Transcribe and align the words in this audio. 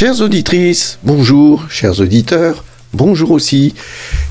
Chères 0.00 0.22
auditrices, 0.22 0.98
bonjour, 1.04 1.66
chers 1.68 2.00
auditeurs, 2.00 2.64
bonjour 2.94 3.32
aussi, 3.32 3.74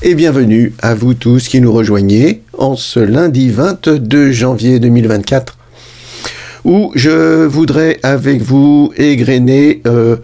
et 0.02 0.16
bienvenue 0.16 0.72
à 0.82 0.96
vous 0.96 1.14
tous 1.14 1.46
qui 1.46 1.60
nous 1.60 1.72
rejoignez 1.72 2.42
en 2.58 2.74
ce 2.74 2.98
lundi 2.98 3.50
22 3.50 4.32
janvier 4.32 4.80
2024, 4.80 5.56
où 6.64 6.90
je 6.96 7.44
voudrais 7.46 8.00
avec 8.02 8.42
vous 8.42 8.92
égrener 8.96 9.80
euh, 9.86 10.16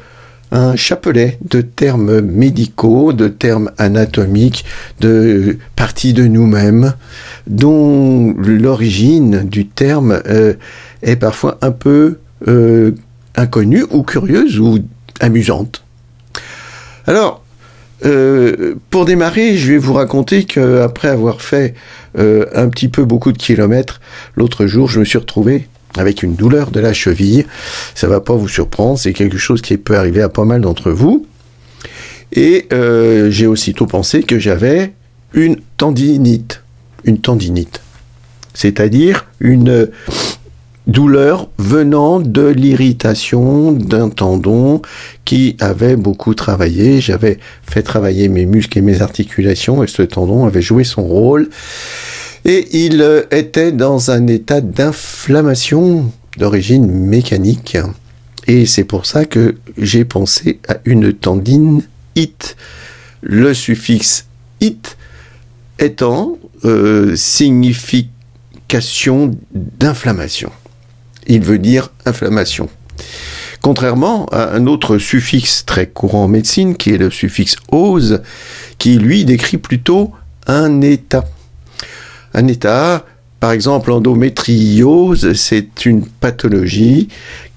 un 0.51 0.75
chapelet 0.75 1.39
de 1.49 1.61
termes 1.61 2.23
médicaux, 2.23 3.13
de 3.13 3.29
termes 3.29 3.71
anatomiques, 3.79 4.65
de 4.99 5.59
parties 5.77 6.13
de 6.13 6.27
nous-mêmes, 6.27 6.95
dont 7.47 8.35
l'origine 8.37 9.45
du 9.49 9.69
terme 9.69 10.21
euh, 10.27 10.55
est 11.05 11.15
parfois 11.15 11.57
un 11.63 11.71
peu 11.71 12.19
euh, 12.49 12.97
inconnue 13.37 13.85
ou 13.93 14.03
curieuse 14.03 14.59
ou 14.59 14.81
amusante. 15.21 15.83
Alors, 17.07 17.43
euh, 18.05 18.75
pour 18.91 19.05
démarrer, 19.05 19.57
je 19.57 19.73
vais 19.73 19.79
vous 19.79 19.95
raconter 19.95 20.45
qu'après 20.45 21.09
avoir 21.09 21.41
fait 21.41 21.75
euh, 22.19 22.47
un 22.55 22.69
petit 22.69 22.89
peu 22.89 23.05
beaucoup 23.05 23.33
de 23.33 23.39
kilomètres, 23.39 24.01
l'autre 24.37 24.67
jour, 24.67 24.89
je 24.89 25.01
me 25.01 25.05
suis 25.05 25.19
retrouvé 25.19 25.69
avec 25.97 26.23
une 26.23 26.35
douleur 26.35 26.71
de 26.71 26.81
la 26.81 26.93
cheville. 26.93 27.47
Ça 27.95 28.07
va 28.07 28.21
pas 28.21 28.35
vous 28.35 28.49
surprendre, 28.49 28.99
c'est 28.99 29.13
quelque 29.13 29.39
chose 29.39 29.63
qui 29.63 29.77
peut 29.79 29.97
arriver 29.97 30.21
à 30.21 30.29
pas 30.29 30.45
mal 30.45 30.61
d'entre 30.61 30.91
vous. 30.91 31.27
Et 32.33 32.67
euh, 32.73 33.31
j'ai 33.31 33.47
aussitôt 33.47 33.87
pensé 33.87 34.23
que 34.23 34.39
j'avais 34.39 34.93
une 35.33 35.57
tendinite. 35.77 36.63
Une 37.05 37.19
tendinite. 37.19 37.81
C'est-à-dire 38.53 39.27
une 39.41 39.91
douleur 40.87 41.51
venant 41.59 42.21
de 42.21 42.47
l'irritation 42.47 43.73
d'un 43.73 44.09
tendon 44.09 44.81
qui 45.25 45.57
avait 45.61 45.97
beaucoup 45.97 46.35
travaillé. 46.35 47.01
J'avais 47.01 47.39
fait 47.63 47.83
travailler 47.83 48.29
mes 48.29 48.47
muscles 48.47 48.79
et 48.79 48.83
mes 48.83 49.03
articulations 49.03 49.83
et 49.83 49.89
ce 49.89 50.03
tendon 50.03 50.47
avait 50.47 50.63
joué 50.63 50.85
son 50.85 51.03
rôle. 51.03 51.51
Et 52.45 52.85
il 52.85 53.05
était 53.33 53.73
dans 53.73 54.13
un 54.13 54.29
état 54.29 54.61
d'inflammation 54.61 56.13
d'origine 56.39 56.87
mécanique. 56.87 57.77
Et 58.47 58.67
c'est 58.67 58.85
pour 58.85 59.07
ça 59.07 59.25
que 59.25 59.57
j'ai 59.77 60.05
pensé 60.05 60.61
à 60.69 60.77
une 60.85 61.13
tendine 61.13 61.83
it. 62.15 62.57
Le 63.23 63.55
suffixe 63.55 64.27
it 64.61 64.97
étant 65.81 66.39
euh, 66.65 67.17
signification 67.17 69.33
d'inflammation 69.53 70.53
il 71.27 71.43
veut 71.43 71.59
dire 71.59 71.91
inflammation. 72.05 72.69
Contrairement 73.63 74.27
à 74.27 74.55
un 74.55 74.67
autre 74.67 74.99
suffixe 74.99 75.65
très 75.67 75.87
courant 75.89 76.25
en 76.25 76.29
médecine, 76.29 76.77
qui 76.77 76.91
est 76.91 76.99
le 76.99 77.11
suffixe 77.11 77.57
ose, 77.73 78.23
qui 78.79 78.99
lui 78.99 79.25
décrit 79.25 79.59
plutôt 79.59 80.13
un 80.47 80.81
état. 80.83 81.25
Un 82.33 82.47
état, 82.47 83.05
par 83.41 83.53
exemple, 83.53 83.91
endométriose, 83.91 85.33
c'est 85.33 85.85
une 85.85 86.07
pathologie 86.07 87.09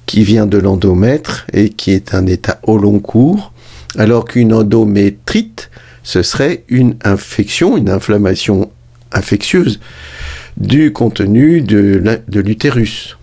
qui 0.06 0.24
vient 0.24 0.48
de 0.48 0.58
l'endomètre 0.58 1.46
et 1.54 1.70
qui 1.70 1.92
est 1.92 2.16
un 2.16 2.26
état 2.26 2.60
au 2.64 2.80
long 2.80 3.00
cours, 3.00 3.54
alors 3.98 4.26
qu'une 4.26 4.54
endométrite, 4.54 5.70
ce 6.02 6.24
serait 6.24 6.64
une 6.70 6.96
infection, 7.04 7.78
une 7.78 7.90
inflammation 7.90 8.72
infectieuse 9.12 9.80
du 10.58 10.92
contenu 10.92 11.62
de 11.62 12.40
l'utérus. 12.40 13.19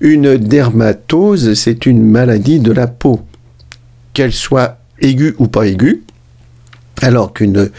Une 0.00 0.36
dermatose, 0.36 1.54
c'est 1.54 1.86
une 1.86 2.02
maladie 2.02 2.60
de 2.60 2.72
la 2.72 2.86
peau, 2.86 3.20
qu'elle 4.12 4.32
soit 4.32 4.78
aiguë 5.00 5.34
ou 5.38 5.48
pas 5.48 5.66
aiguë, 5.66 6.02
alors 7.02 7.32
qu'une 7.32 7.70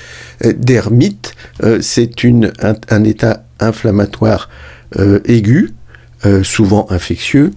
euh, 0.45 0.53
dermite, 0.57 1.35
euh, 1.63 1.79
c'est 1.81 2.11
un, 2.89 3.03
état 3.03 3.43
inflammatoire 3.59 4.49
euh, 4.97 5.19
aigu, 5.25 5.73
souvent 6.43 6.85
infectieux, 6.89 7.51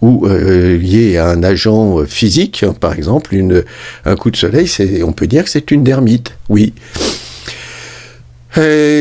ou 0.00 0.26
lié 0.26 1.18
à 1.18 1.28
un 1.28 1.42
agent 1.42 2.06
physique, 2.06 2.62
hein, 2.62 2.72
par 2.72 2.94
exemple, 2.94 3.36
un 4.06 4.16
coup 4.16 4.30
de 4.30 4.36
soleil, 4.36 4.70
on 5.04 5.12
peut 5.12 5.26
dire 5.26 5.44
que 5.44 5.50
c'est 5.50 5.70
une 5.70 5.84
dermite, 5.84 6.32
oui. 6.48 6.72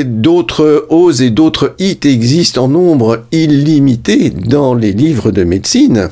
D'autres 0.06 0.86
oses 0.90 1.22
et 1.22 1.32
d'autres 1.32 1.74
hits 1.80 2.00
existent 2.04 2.66
en 2.66 2.68
nombre 2.68 3.26
illimité 3.32 4.30
dans 4.30 4.76
les 4.76 4.92
livres 4.92 5.32
de 5.32 5.44
médecine. 5.44 6.10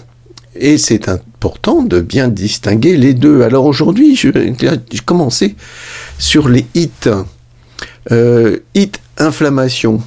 Et 0.55 0.77
c'est 0.77 1.09
important 1.09 1.83
de 1.83 2.01
bien 2.01 2.29
distinguer 2.29 2.97
les 2.97 3.13
deux. 3.13 3.43
Alors 3.43 3.65
aujourd'hui, 3.65 4.15
je 4.15 4.29
vais 4.29 4.53
commencer 5.05 5.55
sur 6.17 6.49
les 6.49 6.65
hits. 6.73 6.89
Euh, 8.11 8.57
inflammation, 9.17 10.01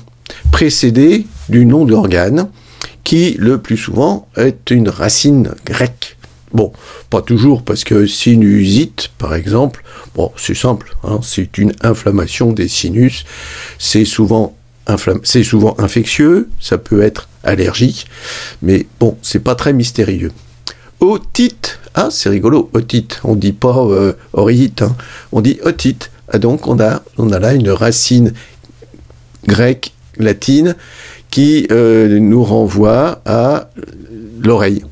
précédé 0.53 1.27
du 1.49 1.65
nom 1.65 1.85
d'organe, 1.85 2.49
qui 3.05 3.37
le 3.39 3.59
plus 3.59 3.77
souvent 3.77 4.29
est 4.37 4.71
une 4.71 4.89
racine 4.89 5.55
grecque. 5.65 6.18
Bon, 6.53 6.73
pas 7.11 7.21
toujours, 7.21 7.63
parce 7.63 7.85
que 7.85 8.07
sinusite, 8.07 9.11
par 9.19 9.35
exemple, 9.35 9.85
bon, 10.15 10.33
c'est 10.37 10.57
simple, 10.57 10.97
hein, 11.05 11.21
c'est 11.23 11.59
une 11.59 11.73
inflammation 11.83 12.53
des 12.53 12.69
sinus, 12.69 13.25
c'est 13.79 14.07
souvent, 14.07 14.57
souvent 15.43 15.77
infectieux, 15.79 16.49
ça 16.59 16.79
peut 16.79 17.03
être 17.03 17.29
allergique, 17.45 18.07
mais 18.63 18.87
bon, 18.99 19.19
c'est 19.23 19.41
pas 19.41 19.55
très 19.55 19.75
mystérieux. 19.75 20.33
Otite, 21.01 21.79
ah, 21.95 22.09
c'est 22.11 22.31
rigolo, 22.31 22.71
otite, 22.73 23.21
on 23.25 23.37
dit 23.37 23.53
pas 23.53 23.77
euh, 23.77 24.15
hein, 24.35 24.97
on 25.33 25.41
dit 25.41 25.59
otite. 25.63 26.11
Ah, 26.31 26.39
donc 26.39 26.67
on 26.67 26.81
a, 26.81 27.03
on 27.19 27.31
a 27.31 27.39
là 27.39 27.55
une 27.55 27.71
racine 27.71 28.33
grecque, 29.47 29.93
latine, 30.17 30.77
qui 31.31 31.67
euh, 31.71 32.19
nous 32.19 32.43
renvoie 32.43 33.23
à 33.27 33.71
l'oreille. 34.41 34.85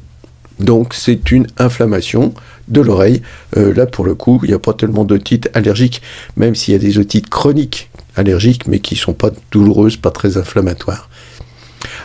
Donc 0.60 0.94
c'est 0.94 1.30
une 1.30 1.46
inflammation 1.58 2.34
de 2.68 2.80
l'oreille. 2.80 3.22
Euh, 3.56 3.74
là 3.74 3.86
pour 3.86 4.04
le 4.04 4.14
coup, 4.14 4.40
il 4.42 4.48
n'y 4.48 4.54
a 4.54 4.58
pas 4.58 4.72
tellement 4.72 5.04
d'otites 5.04 5.50
allergiques, 5.54 6.02
même 6.36 6.54
s'il 6.54 6.72
y 6.72 6.76
a 6.76 6.80
des 6.80 6.98
otites 6.98 7.28
chroniques 7.28 7.90
allergiques, 8.16 8.66
mais 8.66 8.80
qui 8.80 8.94
ne 8.94 9.00
sont 9.00 9.12
pas 9.12 9.30
douloureuses, 9.50 9.96
pas 9.96 10.10
très 10.10 10.36
inflammatoires. 10.36 11.08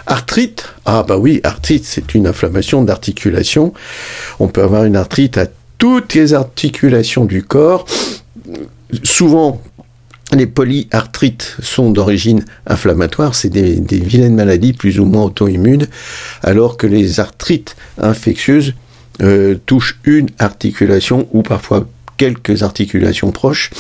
Arthrite, 0.05 0.67
ah 0.85 1.03
bah 1.03 1.17
oui, 1.17 1.39
arthrite, 1.43 1.85
c'est 1.85 2.13
une 2.13 2.27
inflammation 2.27 2.83
d'articulation. 2.83 3.73
On 4.39 4.47
peut 4.47 4.63
avoir 4.63 4.83
une 4.83 4.95
arthrite 4.95 5.37
à 5.37 5.47
toutes 5.77 6.13
les 6.13 6.33
articulations 6.33 7.25
du 7.25 7.43
corps, 7.43 7.85
souvent 9.03 9.61
les 10.33 10.47
polyarthrites 10.47 11.57
sont 11.61 11.91
d'origine 11.91 12.45
inflammatoire, 12.65 13.35
c'est 13.35 13.49
des, 13.49 13.79
vilaines 13.99 14.35
maladies 14.35 14.73
plus 14.73 14.99
ou 14.99 15.05
moins 15.05 15.23
auto-immunes, 15.23 15.87
alors 16.41 16.77
que 16.77 16.87
les 16.87 17.19
arthrites 17.19 17.75
infectieuses 17.97 18.73
euh, 19.21 19.55
touchent 19.65 19.99
une 20.05 20.29
articulation 20.39 21.27
ou 21.33 21.41
parfois 21.41 21.87
quelques 22.17 22.63
articulations 22.63 23.31
proches, 23.31 23.71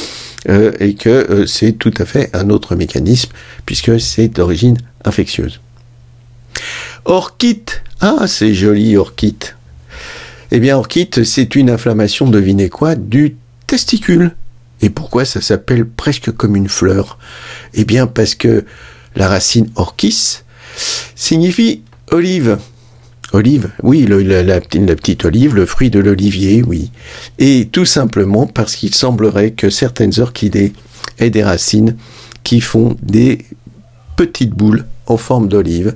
euh, 0.49 0.71
et 0.79 0.95
que 0.95 1.09
euh, 1.09 1.45
c'est 1.45 1.73
tout 1.73 1.93
à 1.97 2.05
fait 2.05 2.29
un 2.33 2.49
autre 2.49 2.75
mécanisme, 2.75 3.31
puisque 3.65 3.99
c'est 3.99 4.27
d'origine 4.27 4.77
infectieuse. 5.05 5.61
Orchite, 7.05 7.83
ah 8.01 8.27
c'est 8.27 8.53
joli 8.53 8.97
orchite. 8.97 9.55
Eh 10.51 10.59
bien 10.59 10.77
orchite, 10.77 11.23
c'est 11.23 11.55
une 11.55 11.69
inflammation, 11.69 12.29
devinez 12.29 12.67
quoi, 12.67 12.95
du 12.95 13.37
testicule. 13.67 14.35
Et 14.81 14.89
pourquoi 14.89 15.25
ça 15.25 15.41
s'appelle 15.41 15.87
presque 15.87 16.31
comme 16.31 16.55
une 16.55 16.69
fleur? 16.69 17.17
Eh 17.73 17.85
bien 17.85 18.07
parce 18.07 18.35
que 18.35 18.65
la 19.15 19.27
racine 19.27 19.69
orchis 19.75 20.39
signifie 21.15 21.83
olive. 22.11 22.57
Olive, 23.33 23.69
oui, 23.81 24.05
la, 24.05 24.59
petite 24.59 25.23
olive, 25.23 25.55
le 25.55 25.65
fruit 25.65 25.89
de 25.89 25.99
l'olivier, 25.99 26.63
oui. 26.63 26.91
Et 27.39 27.69
tout 27.71 27.85
simplement 27.85 28.45
parce 28.45 28.75
qu'il 28.75 28.93
semblerait 28.93 29.51
que 29.51 29.69
certaines 29.69 30.19
orchidées 30.19 30.73
aient 31.17 31.29
des 31.29 31.43
racines 31.43 31.95
qui 32.43 32.59
font 32.59 32.97
des 33.01 33.45
petites 34.17 34.51
boules 34.51 34.85
en 35.07 35.15
forme 35.15 35.47
d'olive. 35.47 35.95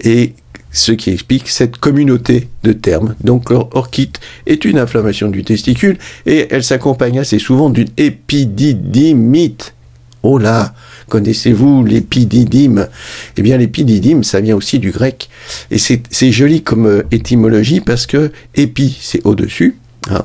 Et 0.00 0.34
ce 0.78 0.92
qui 0.92 1.10
explique 1.10 1.48
cette 1.48 1.78
communauté 1.78 2.48
de 2.62 2.72
termes. 2.72 3.14
Donc 3.22 3.50
l'orchite 3.50 4.20
est 4.46 4.64
une 4.64 4.78
inflammation 4.78 5.28
du 5.28 5.44
testicule 5.44 5.98
et 6.26 6.48
elle 6.50 6.64
s'accompagne 6.64 7.18
assez 7.18 7.38
souvent 7.38 7.70
d'une 7.70 7.88
épididymite. 7.96 9.74
Oh 10.22 10.38
là, 10.38 10.74
connaissez-vous 11.08 11.84
l'épididyme 11.84 12.88
Eh 13.36 13.42
bien 13.42 13.56
l'épididyme, 13.56 14.24
ça 14.24 14.40
vient 14.40 14.56
aussi 14.56 14.78
du 14.78 14.90
grec. 14.90 15.28
Et 15.70 15.78
c'est 15.78 16.32
joli 16.32 16.62
comme 16.62 16.86
euh, 16.86 17.02
étymologie 17.12 17.80
parce 17.80 18.06
que 18.06 18.32
épi, 18.54 18.98
c'est 19.00 19.24
au-dessus, 19.24 19.76
hein, 20.10 20.22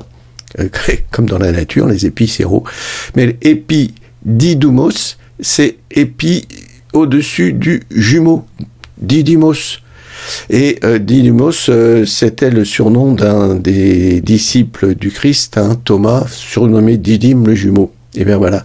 euh, 0.58 0.68
comme 1.10 1.26
dans 1.26 1.38
la 1.38 1.52
nature, 1.52 1.86
les 1.86 2.06
épis, 2.06 2.28
c'est 2.28 2.44
haut. 2.44 2.64
Mais 3.14 3.36
épididymos, 3.42 5.16
c'est 5.40 5.76
épi 5.92 6.46
au-dessus 6.92 7.52
du 7.52 7.82
jumeau, 7.90 8.46
didymos. 8.98 9.80
Et 10.50 10.78
euh, 10.84 10.98
Didymos, 10.98 11.68
euh, 11.68 12.04
c'était 12.04 12.50
le 12.50 12.64
surnom 12.64 13.12
d'un 13.12 13.54
des 13.54 14.20
disciples 14.20 14.94
du 14.94 15.10
Christ, 15.10 15.58
hein, 15.58 15.78
Thomas, 15.84 16.26
surnommé 16.28 16.96
Didyme 16.96 17.46
le 17.46 17.54
jumeau. 17.54 17.92
Et 18.16 18.24
bien 18.24 18.36
voilà, 18.36 18.64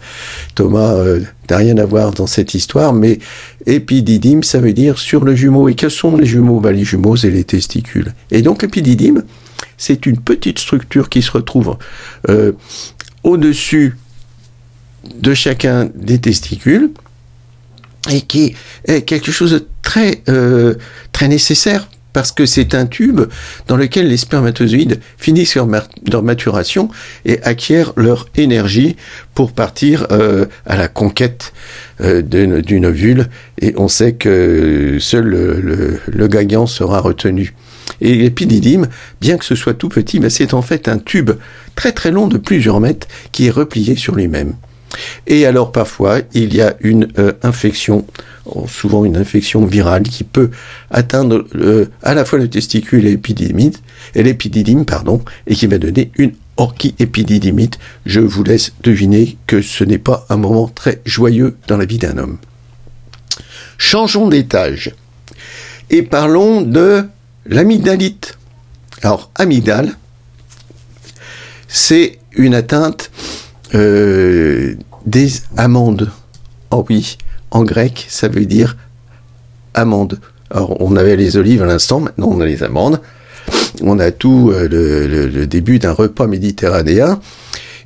Thomas 0.53 0.93
euh, 0.93 1.21
n'a 1.49 1.57
rien 1.57 1.77
à 1.77 1.85
voir 1.85 2.11
dans 2.11 2.27
cette 2.27 2.53
histoire, 2.53 2.93
mais 2.93 3.19
épididyme, 3.65 4.43
ça 4.43 4.59
veut 4.59 4.73
dire 4.73 4.99
sur 4.99 5.25
le 5.25 5.35
jumeau. 5.35 5.69
Et 5.69 5.75
quels 5.75 5.91
sont 5.91 6.15
les 6.17 6.25
jumeaux? 6.25 6.59
Ben, 6.59 6.71
Les 6.71 6.83
jumeaux, 6.83 7.15
c'est 7.15 7.31
les 7.31 7.43
testicules. 7.43 8.13
Et 8.29 8.41
donc 8.41 8.61
l'épididyme, 8.61 9.23
c'est 9.77 10.05
une 10.05 10.17
petite 10.17 10.59
structure 10.59 11.09
qui 11.09 11.21
se 11.21 11.31
retrouve 11.31 11.77
au-dessus 13.23 13.97
de 15.19 15.33
chacun 15.33 15.89
des 15.95 16.19
testicules 16.19 16.91
et 18.09 18.21
qui 18.21 18.55
est 18.85 19.01
quelque 19.01 19.31
chose 19.31 19.51
de 19.51 19.67
très, 19.81 20.21
euh, 20.29 20.75
très 21.11 21.27
nécessaire 21.27 21.89
parce 22.13 22.31
que 22.31 22.45
c'est 22.45 22.73
un 22.73 22.85
tube 22.85 23.21
dans 23.67 23.77
lequel 23.77 24.07
les 24.07 24.17
spermatozoïdes 24.17 24.99
finissent 25.17 25.55
leur, 25.55 26.23
maturation 26.23 26.89
et 27.25 27.41
acquièrent 27.43 27.93
leur 27.95 28.27
énergie 28.35 28.95
pour 29.35 29.51
partir 29.51 30.07
euh, 30.11 30.45
à 30.65 30.75
la 30.75 30.87
conquête 30.87 31.53
euh, 32.01 32.21
d'une 32.21 32.85
ovule. 32.85 33.27
Et 33.61 33.73
on 33.77 33.87
sait 33.87 34.13
que 34.13 34.97
seul 34.99 35.27
le, 35.27 36.27
gagnant 36.27 36.65
sera 36.65 36.99
retenu. 36.99 37.53
Et 38.01 38.15
l'épididyme, 38.15 38.87
bien 39.21 39.37
que 39.37 39.45
ce 39.45 39.55
soit 39.55 39.73
tout 39.73 39.89
petit, 39.89 40.21
c'est 40.29 40.53
en 40.53 40.61
fait 40.61 40.87
un 40.87 40.97
tube 40.97 41.31
très 41.75 41.91
très 41.91 42.11
long 42.11 42.27
de 42.27 42.37
plusieurs 42.37 42.79
mètres 42.79 43.07
qui 43.31 43.47
est 43.47 43.51
replié 43.51 43.95
sur 43.95 44.15
lui-même. 44.15 44.55
Et 45.27 45.45
alors 45.45 45.71
parfois, 45.71 46.19
il 46.33 46.53
y 46.55 46.61
a 46.61 46.75
une 46.81 47.07
euh, 47.17 47.33
infection, 47.43 48.05
oh, 48.45 48.65
souvent 48.67 49.05
une 49.05 49.17
infection 49.17 49.65
virale, 49.65 50.03
qui 50.03 50.23
peut 50.23 50.49
atteindre 50.91 51.45
euh, 51.55 51.85
à 52.01 52.13
la 52.13 52.25
fois 52.25 52.39
le 52.39 52.49
testicule 52.49 53.05
et 53.05 53.11
l'épididyme, 53.11 53.71
et 55.47 55.55
qui 55.55 55.67
va 55.67 55.77
donner 55.77 56.11
une 56.17 56.33
orchiépididymite. 56.57 57.79
Je 58.05 58.19
vous 58.19 58.43
laisse 58.43 58.73
deviner 58.83 59.37
que 59.47 59.61
ce 59.61 59.83
n'est 59.83 59.97
pas 59.97 60.25
un 60.29 60.37
moment 60.37 60.67
très 60.67 61.01
joyeux 61.05 61.57
dans 61.67 61.77
la 61.77 61.85
vie 61.85 61.97
d'un 61.97 62.17
homme. 62.17 62.37
Changeons 63.77 64.27
d'étage 64.27 64.93
et 65.89 66.03
parlons 66.03 66.61
de 66.61 67.05
l'amygdalite. 67.45 68.37
Alors, 69.01 69.31
amygdale, 69.35 69.95
c'est 71.67 72.19
une 72.33 72.55
atteinte 72.55 73.11
euh, 73.75 74.75
des 75.05 75.31
amandes. 75.57 76.11
Oh 76.71 76.85
oui, 76.89 77.17
en 77.51 77.63
grec, 77.63 78.05
ça 78.09 78.27
veut 78.27 78.45
dire 78.45 78.77
amande. 79.73 80.19
Alors, 80.51 80.81
on 80.81 80.95
avait 80.95 81.15
les 81.15 81.37
olives 81.37 81.61
à 81.61 81.65
l'instant, 81.65 81.99
maintenant 81.99 82.29
on 82.31 82.41
a 82.41 82.45
les 82.45 82.63
amandes. 82.63 83.01
On 83.81 83.99
a 83.99 84.11
tout 84.11 84.51
euh, 84.51 84.67
le, 84.67 85.47
début 85.47 85.79
d'un 85.79 85.91
repas 85.91 86.27
méditerranéen. 86.27 87.19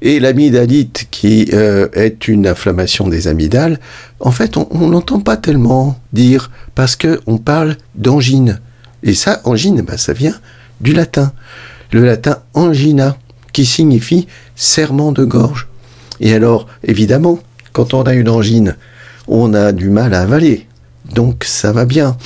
Et 0.02 0.20
l'amygdalite, 0.20 1.08
qui 1.12 1.50
euh, 1.54 1.88
est 1.94 2.28
une 2.28 2.46
inflammation 2.48 3.08
des 3.08 3.28
amygdales, 3.28 3.80
en 4.20 4.32
fait, 4.32 4.58
on 4.58 4.90
n'entend 4.90 5.22
pas 5.22 5.38
tellement 5.38 5.98
dire, 6.12 6.52
parce 6.76 6.98
qu'on 6.98 7.38
parle 7.38 7.78
d'angine. 7.96 8.60
Et 9.04 9.14
ça, 9.14 9.42
angine, 9.46 9.82
bah, 9.82 9.98
ça 9.98 10.12
vient 10.12 10.36
du 10.82 10.94
latin. 10.94 11.32
Le 11.92 12.04
latin 12.04 12.40
angina, 12.54 13.18
qui 13.54 13.66
signifie 13.66 14.28
serment 14.56 15.12
de 15.12 15.24
gorge. 15.24 15.68
Et 16.24 16.34
alors, 16.34 16.68
évidemment, 16.86 17.40
quand 17.74 17.94
on 17.94 18.04
a 18.04 18.14
une 18.14 18.30
angine, 18.30 18.78
on 19.28 19.54
a 19.54 19.74
du 19.74 19.90
mal 19.90 20.14
à 20.14 20.22
avaler. 20.22 20.68
Donc 21.14 21.44
ça 21.44 21.74
va 21.74 21.84
bien. 21.84 22.18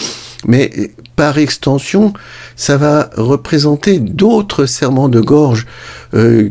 Mais 0.45 0.91
par 1.15 1.39
extension, 1.39 2.13
ça 2.55 2.77
va 2.77 3.09
représenter 3.17 3.97
d'autres 3.97 4.67
serments 4.67 5.09
de 5.09 5.19
gorge 5.19 5.65
euh, 6.13 6.47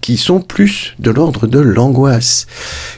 qui 0.00 0.16
sont 0.16 0.40
plus 0.40 0.96
de 0.98 1.12
l'ordre 1.12 1.46
de 1.46 1.60
l'angoisse. 1.60 2.48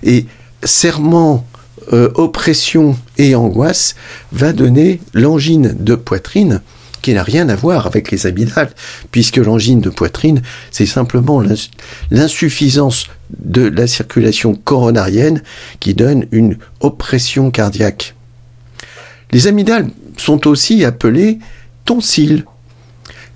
Et 0.02 0.24
serment, 0.64 1.46
euh, 1.92 2.10
oppression 2.14 2.96
et 3.18 3.34
angoisse 3.34 3.96
va 4.32 4.54
donner 4.54 5.00
l'angine 5.12 5.76
de 5.78 5.94
poitrine 5.94 6.62
qui 7.02 7.14
n'a 7.14 7.22
rien 7.22 7.48
à 7.48 7.56
voir 7.56 7.86
avec 7.86 8.10
les 8.10 8.26
amygdales, 8.26 8.70
puisque 9.10 9.36
l'angine 9.36 9.80
de 9.80 9.90
poitrine, 9.90 10.42
c'est 10.70 10.86
simplement 10.86 11.42
l'insuffisance 12.10 13.06
de 13.38 13.62
la 13.62 13.86
circulation 13.86 14.54
coronarienne 14.54 15.42
qui 15.78 15.94
donne 15.94 16.26
une 16.32 16.56
oppression 16.80 17.50
cardiaque. 17.50 18.14
Les 19.32 19.46
amygdales 19.46 19.90
sont 20.16 20.46
aussi 20.46 20.84
appelées 20.84 21.38
tonsilles. 21.84 22.44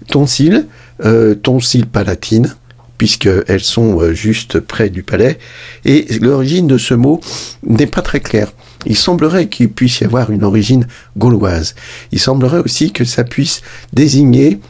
Tonsilles, 0.08 0.66
euh, 1.04 1.34
tonsilles 1.34 1.86
palatines, 1.86 2.54
puisqu'elles 2.98 3.60
sont 3.60 4.00
euh, 4.00 4.12
juste 4.12 4.60
près 4.60 4.90
du 4.90 5.02
palais, 5.02 5.38
et 5.84 6.06
l'origine 6.20 6.66
de 6.66 6.78
ce 6.78 6.94
mot 6.94 7.20
n'est 7.66 7.86
pas 7.86 8.02
très 8.02 8.20
claire. 8.20 8.52
Il 8.86 8.96
semblerait 8.96 9.48
qu'il 9.48 9.70
puisse 9.70 10.00
y 10.00 10.04
avoir 10.04 10.30
une 10.30 10.44
origine 10.44 10.86
gauloise. 11.16 11.74
Il 12.12 12.18
semblerait 12.18 12.58
aussi 12.58 12.92
que 12.92 13.04
ça 13.04 13.24
puisse 13.24 13.62
désigner 13.92 14.60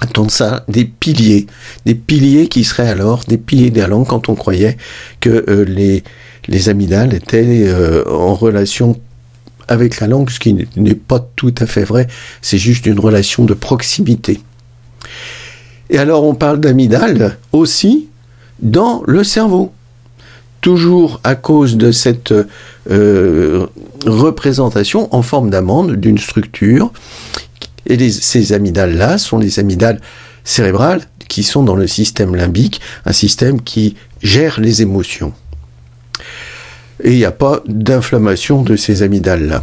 attends 0.00 0.28
ça, 0.28 0.64
des 0.68 0.84
piliers, 0.84 1.46
des 1.84 1.94
piliers 1.94 2.48
qui 2.48 2.64
seraient 2.64 2.88
alors 2.88 3.24
des 3.26 3.38
piliers 3.38 3.70
de 3.70 3.80
la 3.80 3.88
langue 3.88 4.06
quand 4.06 4.28
on 4.28 4.34
croyait 4.34 4.76
que 5.20 5.44
euh, 5.48 5.64
les, 5.64 6.04
les 6.46 6.68
amygdales 6.68 7.14
étaient 7.14 7.64
euh, 7.66 8.04
en 8.08 8.34
relation 8.34 8.98
avec 9.66 10.00
la 10.00 10.06
langue, 10.06 10.30
ce 10.30 10.40
qui 10.40 10.54
n'est 10.54 10.94
pas 10.94 11.20
tout 11.36 11.54
à 11.58 11.66
fait 11.66 11.84
vrai, 11.84 12.06
c'est 12.40 12.58
juste 12.58 12.86
une 12.86 12.98
relation 12.98 13.44
de 13.44 13.54
proximité. 13.54 14.40
Et 15.90 15.98
alors 15.98 16.24
on 16.24 16.34
parle 16.34 16.60
d'amygdales 16.60 17.36
aussi 17.52 18.08
dans 18.60 19.02
le 19.06 19.24
cerveau 19.24 19.72
toujours 20.60 21.20
à 21.24 21.34
cause 21.34 21.76
de 21.76 21.92
cette 21.92 22.34
euh, 22.90 23.66
représentation 24.06 25.14
en 25.14 25.22
forme 25.22 25.50
d'amande 25.50 25.96
d'une 25.96 26.18
structure. 26.18 26.92
Et 27.86 28.10
ces 28.10 28.52
amygdales-là 28.52 29.18
sont 29.18 29.38
les 29.38 29.58
amygdales 29.58 30.00
cérébrales 30.44 31.02
qui 31.28 31.42
sont 31.42 31.62
dans 31.62 31.76
le 31.76 31.86
système 31.86 32.34
limbique, 32.34 32.80
un 33.04 33.12
système 33.12 33.62
qui 33.62 33.96
gère 34.22 34.60
les 34.60 34.82
émotions. 34.82 35.32
Et 37.02 37.12
il 37.12 37.16
n'y 37.16 37.24
a 37.24 37.32
pas 37.32 37.62
d'inflammation 37.66 38.62
de 38.62 38.76
ces 38.76 39.02
amygdales-là. 39.02 39.62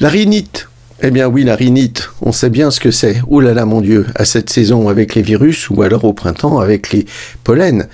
La 0.00 0.08
rhinite, 0.08 0.68
eh 1.00 1.10
bien 1.12 1.28
oui, 1.28 1.44
la 1.44 1.54
rhinite, 1.54 2.10
on 2.22 2.32
sait 2.32 2.50
bien 2.50 2.72
ce 2.72 2.80
que 2.80 2.90
c'est. 2.90 3.20
Ouh 3.28 3.38
là 3.40 3.54
là, 3.54 3.64
mon 3.64 3.80
Dieu, 3.80 4.06
à 4.16 4.24
cette 4.24 4.50
saison 4.50 4.88
avec 4.88 5.14
les 5.14 5.22
virus 5.22 5.70
ou 5.70 5.82
alors 5.82 6.04
au 6.04 6.12
printemps 6.12 6.58
avec 6.58 6.92
les 6.92 7.06
pollens. 7.44 7.86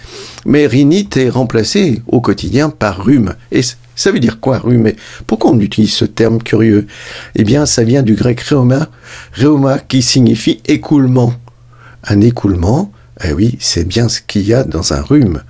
Mais 0.47 0.67
rhinite 0.67 1.19
est 1.19 1.29
remplacée 1.29 2.01
au 2.07 2.23
quotidien 2.23 2.71
par 2.71 3.05
rhume. 3.05 3.35
Et 3.53 3.61
ça 3.95 4.11
veut 4.11 4.21
dire 4.21 4.41
quoi, 4.41 4.59
rhume? 4.59 4.93
Pourquoi 5.27 5.51
on 5.51 5.61
utilise 5.61 5.93
ce 5.93 6.07
terme 6.07 6.43
curieux? 6.43 6.87
Eh 7.35 7.45
bien, 7.45 7.67
ça 7.67 7.85
vient 7.85 8.03
du 8.03 8.15
grec 8.15 8.41
rhéuma, 8.41 8.89
rhéuma 9.33 9.79
qui 9.79 10.01
signifie 10.01 10.63
écoulement. 10.67 11.35
Un 12.05 12.23
écoulement, 12.23 12.91
eh 13.23 13.33
oui, 13.33 13.59
c'est 13.61 13.87
bien 13.87 14.09
ce 14.09 14.21
qu'il 14.27 14.47
y 14.47 14.55
a 14.55 14.65
dans 14.65 14.95
un 14.95 15.03
rhume. 15.03 15.43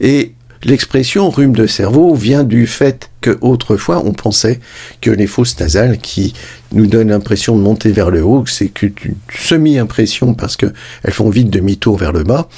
Et 0.00 0.34
L'expression 0.62 1.30
rhume 1.30 1.56
de 1.56 1.66
cerveau 1.66 2.14
vient 2.14 2.44
du 2.44 2.66
fait 2.66 3.10
que 3.22 3.38
autrefois 3.40 4.02
on 4.04 4.12
pensait 4.12 4.60
que 5.00 5.10
les 5.10 5.26
fosses 5.26 5.58
nasales 5.58 5.96
qui 5.96 6.34
nous 6.72 6.86
donnent 6.86 7.10
l'impression 7.10 7.56
de 7.56 7.62
monter 7.62 7.90
vers 7.92 8.10
le 8.10 8.22
haut, 8.22 8.44
c'est 8.46 8.82
une 8.82 8.92
semi-impression 9.32 10.34
parce 10.34 10.56
qu'elles 10.56 10.72
font 11.10 11.30
vite 11.30 11.50
demi-tour 11.50 11.96
vers 11.96 12.12
le 12.12 12.22
bas, 12.22 12.48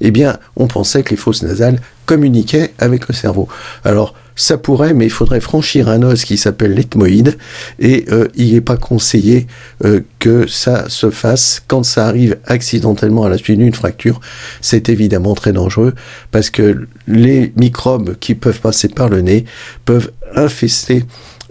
eh 0.00 0.10
bien 0.10 0.38
on 0.56 0.66
pensait 0.66 1.02
que 1.02 1.10
les 1.10 1.16
fosses 1.16 1.42
nasales 1.42 1.80
communiquaient 2.06 2.72
avec 2.78 3.08
le 3.08 3.14
cerveau. 3.14 3.48
Alors 3.84 4.14
ça 4.36 4.58
pourrait, 4.58 4.94
mais 4.94 5.06
il 5.06 5.10
faudrait 5.10 5.40
franchir 5.40 5.88
un 5.88 6.02
os 6.02 6.24
qui 6.24 6.36
s'appelle 6.36 6.74
l'ethmoïde, 6.74 7.38
et 7.78 8.04
euh, 8.10 8.26
il 8.34 8.52
n'est 8.52 8.60
pas 8.60 8.76
conseillé 8.76 9.46
euh, 9.84 10.00
que 10.18 10.46
ça 10.48 10.88
se 10.88 11.10
fasse 11.10 11.62
quand 11.68 11.84
ça 11.84 12.06
arrive 12.06 12.38
accidentellement 12.46 13.24
à 13.24 13.28
la 13.28 13.38
suite 13.38 13.58
d'une 13.58 13.72
fracture. 13.72 14.20
C'est 14.60 14.88
évidemment 14.88 15.34
très 15.34 15.52
dangereux, 15.52 15.94
parce 16.32 16.50
que 16.50 16.88
les 17.06 17.52
microbes 17.56 18.16
qui 18.18 18.34
peuvent 18.34 18.60
passer 18.60 18.88
par 18.88 19.08
le 19.08 19.20
nez 19.20 19.44
peuvent 19.84 20.10
infester 20.34 21.04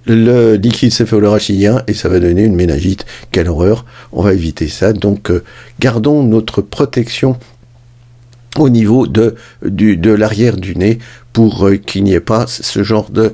le 0.06 0.56
liquide 0.56 0.92
céphalorachidien 0.92 1.84
et 1.88 1.94
ça 1.94 2.10
va 2.10 2.20
donner 2.20 2.44
une 2.44 2.56
ménagite. 2.56 3.06
Quelle 3.32 3.50
horreur 3.50 3.86
On 4.12 4.22
va 4.22 4.34
éviter 4.34 4.68
ça. 4.68 4.94
Donc 4.94 5.32
euh, 5.32 5.44
gardons 5.80 6.24
notre 6.24 6.62
protection 6.62 7.38
au 8.58 8.70
niveau 8.70 9.08
de, 9.08 9.36
de 9.64 10.12
l'arrière 10.12 10.58
du 10.58 10.76
nez 10.76 11.00
pour 11.32 11.68
euh, 11.68 11.78
qu'il 11.78 12.04
n'y 12.04 12.14
ait 12.14 12.20
pas 12.20 12.46
ce 12.48 12.84
genre 12.84 13.10
de 13.10 13.34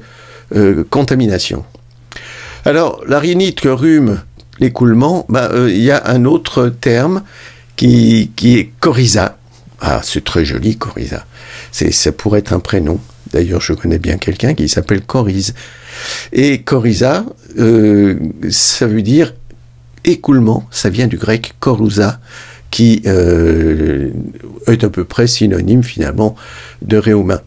euh, 0.55 0.83
contamination. 0.89 1.65
Alors, 2.65 3.01
la 3.07 3.19
rhinite, 3.19 3.63
le 3.63 3.73
rhume, 3.73 4.21
l'écoulement, 4.59 5.25
bah, 5.29 5.51
il 5.67 5.81
y 5.81 5.91
a 5.91 6.07
un 6.07 6.25
autre 6.25 6.67
terme 6.67 7.23
qui, 7.75 8.31
qui 8.35 8.57
est 8.57 8.71
coryza. 8.79 9.37
Ah, 9.81 10.01
c'est 10.03 10.23
très 10.23 10.43
joli, 10.43 10.77
coryza. 10.77 11.25
Ça 11.71 12.11
pourrait 12.11 12.39
être 12.39 12.53
un 12.53 12.59
prénom. 12.59 12.99
D'ailleurs, 13.31 13.61
je 13.61 13.73
connais 13.73 13.99
bien 13.99 14.17
quelqu'un 14.17 14.53
qui 14.53 14.67
s'appelle 14.67 15.01
Coryse. 15.01 15.53
Et 16.31 16.61
coryza, 16.61 17.25
euh, 17.59 18.15
ça 18.49 18.87
veut 18.87 19.01
dire 19.01 19.33
écoulement, 20.05 20.67
ça 20.71 20.89
vient 20.89 21.07
du 21.07 21.17
grec 21.17 21.53
korouza, 21.59 22.19
qui 22.71 23.01
euh, 23.07 24.11
est 24.67 24.83
à 24.83 24.89
peu 24.89 25.03
près 25.03 25.27
synonyme 25.27 25.83
finalement 25.83 26.35
de 26.81 26.97
réoumain. 26.97 27.41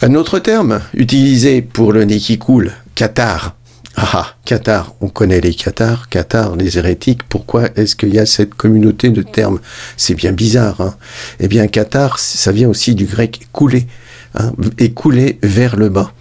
Un 0.00 0.14
autre 0.14 0.38
terme 0.38 0.80
utilisé 0.94 1.62
pour 1.62 1.92
le 1.92 2.04
nez 2.04 2.18
qui 2.18 2.38
coule, 2.38 2.72
cathare. 2.94 3.56
Ah, 4.00 4.10
ah, 4.12 4.34
Qatar, 4.44 4.94
on 5.00 5.08
connaît 5.08 5.40
les 5.40 5.54
Qatar, 5.54 6.08
Qatar, 6.08 6.54
les 6.54 6.78
hérétiques, 6.78 7.24
pourquoi 7.24 7.64
est-ce 7.74 7.96
qu'il 7.96 8.14
y 8.14 8.20
a 8.20 8.26
cette 8.26 8.54
communauté 8.54 9.10
de 9.10 9.22
termes? 9.22 9.58
C'est 9.96 10.14
bien 10.14 10.30
bizarre. 10.30 10.80
Hein 10.80 10.94
eh 11.40 11.48
bien, 11.48 11.66
Qatar, 11.66 12.20
ça 12.20 12.52
vient 12.52 12.68
aussi 12.68 12.94
du 12.94 13.06
grec 13.06 13.48
couler, 13.50 13.88
hein, 14.36 14.52
écouler 14.78 15.40
vers 15.42 15.74
le 15.74 15.88
bas. 15.88 16.12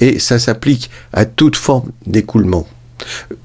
Et 0.00 0.18
ça 0.18 0.38
s'applique 0.38 0.90
à 1.12 1.24
toute 1.24 1.56
forme 1.56 1.90
d'écoulement. 2.06 2.66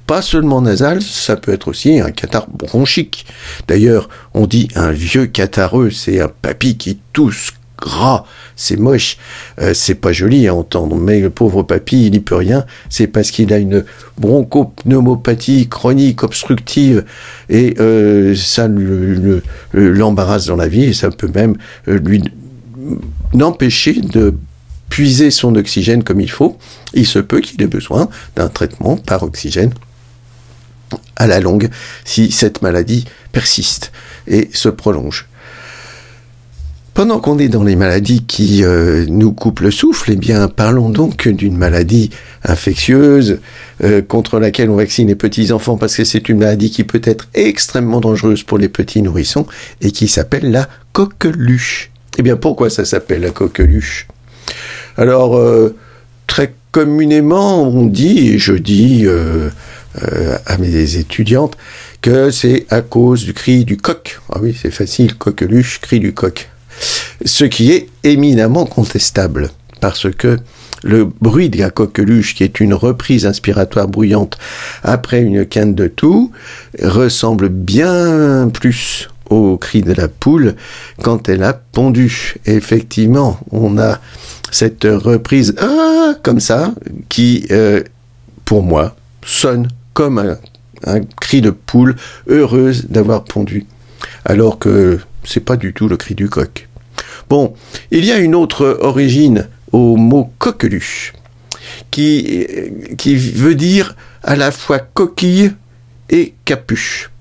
Pas 0.06 0.22
seulement 0.22 0.62
nasal, 0.62 1.01
ça 1.01 1.36
peut 1.36 1.51
être 1.51 1.68
aussi 1.68 2.00
un 2.00 2.12
cathare 2.12 2.48
bronchique. 2.48 3.25
D'ailleurs, 3.68 4.10
on 4.34 4.48
dit 4.48 4.68
un 4.75 4.91
vieux 4.91 5.25
cathareux, 5.25 5.91
c'est 5.91 6.20
un 6.20 6.29
papy 6.29 6.77
qui 6.77 7.00
tousse 7.13 7.51
gras, 7.79 8.25
c'est 8.56 8.77
moche, 8.77 9.18
euh, 9.62 9.74
c'est 9.74 9.96
pas 9.96 10.12
joli 10.12 10.48
à 10.48 10.56
entendre, 10.56 10.96
mais 10.96 11.22
le 11.22 11.29
pauvre 11.29 11.63
papy, 11.63 12.08
il 12.08 12.12
n'y 12.12 12.20
peut 12.20 12.36
rien, 12.36 12.65
c'est 12.89 13.08
parce 13.08 13.32
qu'il 13.32 13.53
a 13.53 13.58
une 13.58 13.86
bronchopneumopathie 14.18 15.70
chronique 15.70 16.24
obstructive. 16.24 17.06
Et 17.50 17.75
euh, 17.79 18.36
ça 18.36 18.68
l'embarrasse 19.74 20.48
dans 20.48 20.58
la 20.58 20.68
vie. 20.68 20.86
Et 20.86 20.94
ça 20.94 21.10
peut 21.10 21.32
même 21.34 21.56
euh, 21.88 22.00
lui 22.00 22.22
n'empêcher 23.34 23.94
de 23.94 24.36
puiser 24.89 25.31
son 25.31 25.55
oxygène 25.55 26.03
comme 26.03 26.19
il 26.19 26.31
faut. 26.31 26.58
Il 26.93 27.05
se 27.05 27.19
peut 27.19 27.39
qu'il 27.41 27.62
ait 27.62 27.67
besoin 27.67 28.10
d'un 28.36 28.50
traitement 28.50 28.98
par 28.98 29.24
oxygène 29.24 29.74
à 31.15 31.27
la 31.27 31.39
longue 31.39 31.69
si 32.05 32.31
cette 32.31 32.62
maladie 32.62 33.05
persiste 33.31 33.91
et 34.27 34.50
se 34.53 34.69
prolonge. 34.69 35.27
Pendant 37.00 37.19
qu'on 37.19 37.39
est 37.39 37.48
dans 37.48 37.63
les 37.63 37.77
maladies 37.77 38.25
qui 38.25 38.63
euh, 38.63 39.05
nous 39.08 39.31
coupent 39.31 39.62
le 39.62 39.72
souffle, 39.72 40.12
eh 40.12 40.15
bien, 40.17 40.50
parlons 40.50 40.89
donc 40.89 41.29
d'une 41.29 41.55
maladie 41.55 42.10
infectieuse 42.43 43.39
euh, 43.84 44.01
contre 44.01 44.38
laquelle 44.38 44.69
on 44.69 44.75
vaccine 44.75 45.08
les 45.08 45.15
petits 45.15 45.53
enfants 45.53 45.77
parce 45.77 45.96
que 45.96 46.03
c'est 46.03 46.27
une 46.27 46.39
maladie 46.39 46.72
qui 46.72 46.84
peut 46.84 47.01
être 47.05 47.29
extrêmement 47.36 48.01
dangereuse 48.01 48.43
pour 48.43 48.58
les 48.58 48.67
petits 48.67 49.01
nourrissons 49.01 49.46
et 49.79 49.91
qui 49.91 50.10
s'appelle 50.10 50.51
la 50.51 50.67
coqueluche. 50.91 51.91
Eh 52.17 52.22
bien, 52.22 52.36
pourquoi 52.36 52.69
ça 52.69 52.84
s'appelle 52.84 53.22
la 53.22 53.31
coqueluche? 53.31 54.08
Alors, 55.00 55.38
euh, 55.38 55.75
très 56.27 56.53
communément, 56.72 57.63
on 57.63 57.86
dit, 57.86 58.29
et 58.29 58.38
je 58.38 58.53
dis 58.53 59.08
à 60.46 60.58
mes 60.60 60.98
étudiantes, 60.98 61.58
que 62.01 62.29
c'est 62.29 62.68
à 62.70 62.82
cause 62.82 63.25
du 63.25 63.34
cri 63.34 63.65
du 63.65 63.77
coq. 63.77 64.20
Ah 64.32 64.38
oui, 64.39 64.56
c'est 64.62 64.70
facile, 64.70 65.15
coqueluche, 65.15 65.79
cri 65.82 66.00
du 66.00 66.13
coq 66.13 66.50
ce 67.25 67.46
qui 67.46 67.72
est 67.72 67.89
éminemment 68.03 68.65
contestable, 68.65 69.50
parce 69.82 70.10
que 70.12 70.38
le 70.84 71.06
bruit 71.06 71.50
de 71.50 71.58
la 71.58 71.70
coqueluche, 71.70 72.36
qui 72.36 72.44
est 72.44 72.60
une 72.60 72.74
reprise 72.74 73.25
inspiratoire 73.25 73.88
bruyante 73.88 74.38
après 74.84 75.22
une 75.22 75.46
canne 75.46 75.75
de 75.75 75.88
toux, 75.88 76.32
ressemble 76.82 77.50
bien 77.50 78.50
plus 78.53 79.10
au 79.29 79.58
cri 79.58 79.82
de 79.82 79.94
la 79.94 80.08
poule 80.08 80.56
quand 81.03 81.27
elle 81.27 81.44
a 81.44 81.53
pondu. 81.53 82.36
effectivement, 82.46 83.39
on 83.51 83.77
a 83.77 84.00
cette 84.51 84.86
reprise 84.86 85.56
ah, 85.60 86.13
comme 86.24 86.39
ça 86.39 86.74
qui, 87.08 87.46
euh, 87.51 87.84
pour 88.46 88.63
moi, 88.63 88.96
sonne 89.25 89.68
comme 89.94 90.38
un, 90.86 91.01
cri 91.20 91.41
de 91.41 91.50
poule 91.50 91.96
heureuse 92.27 92.86
d'avoir 92.86 93.24
pondu, 93.24 93.65
alors 94.25 94.60
que 94.60 95.00
c'est 95.24 95.41
pas 95.41 95.58
du 95.58 95.74
tout 95.74 95.88
le 95.88 95.98
cri 95.98 96.15
du 96.15 96.29
coq. 96.29 96.68
Bon, 97.29 97.53
il 97.91 98.06
y 98.06 98.12
a 98.12 98.18
une 98.18 98.34
autre 98.34 98.77
origine 98.82 99.48
au 99.72 99.98
mot 99.98 100.32
coqueluche, 100.39 101.13
qui, 101.91 102.48
qui 102.98 103.15
veut 103.15 103.56
dire 103.56 103.96
à 104.24 104.36
la 104.36 104.51
fois 104.51 104.79
coquille 104.79 105.51
et 106.10 106.34
capuche. 106.46 107.12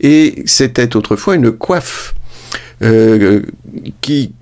Et 0.00 0.42
c'était 0.46 0.96
autrefois 0.96 1.34
une 1.34 1.50
coiffe 1.50 2.14
euh, 2.82 3.42
qui, 4.00 4.32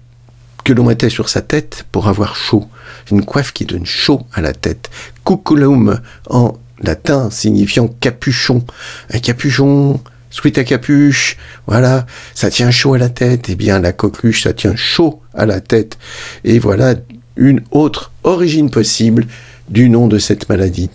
que 0.67 0.73
l'on 0.73 0.83
mettait 0.83 1.11
sur 1.11 1.29
sa 1.29 1.43
tête 1.43 1.87
pour 1.93 2.09
avoir 2.09 2.35
chaud. 2.35 2.67
Une 3.13 3.25
coiffe 3.25 3.53
qui 3.53 3.67
donne 3.67 3.87
chaud 3.87 4.27
à 4.33 4.41
la 4.41 4.53
tête. 4.53 4.91
Cuculum 5.25 6.01
en 6.29 6.55
latin 6.81 7.31
signifiant 7.31 7.87
capuchon. 7.87 8.65
Un 9.11 9.21
capuchon, 9.21 10.01
sweat 10.31 10.59
à 10.59 10.65
capuche, 10.65 11.37
voilà, 11.69 12.05
ça 12.35 12.51
tient 12.51 12.73
chaud 12.73 12.95
à 12.95 12.99
la 12.99 13.09
tête, 13.09 13.49
eh 13.49 13.55
bien 13.55 13.79
la 13.79 13.93
coqueluche, 13.93 14.43
ça 14.43 14.53
tient 14.55 14.75
chaud 14.75 15.23
à 15.35 15.47
la 15.47 15.61
tête. 15.61 15.99
Et 16.43 16.59
voilà 16.59 16.97
une 17.37 17.63
autre 17.71 18.11
origine 18.25 18.69
possible 18.69 19.29
du 19.69 19.89
nom 19.89 20.09
de 20.09 20.19
cette 20.19 20.49
maladie. 20.49 20.91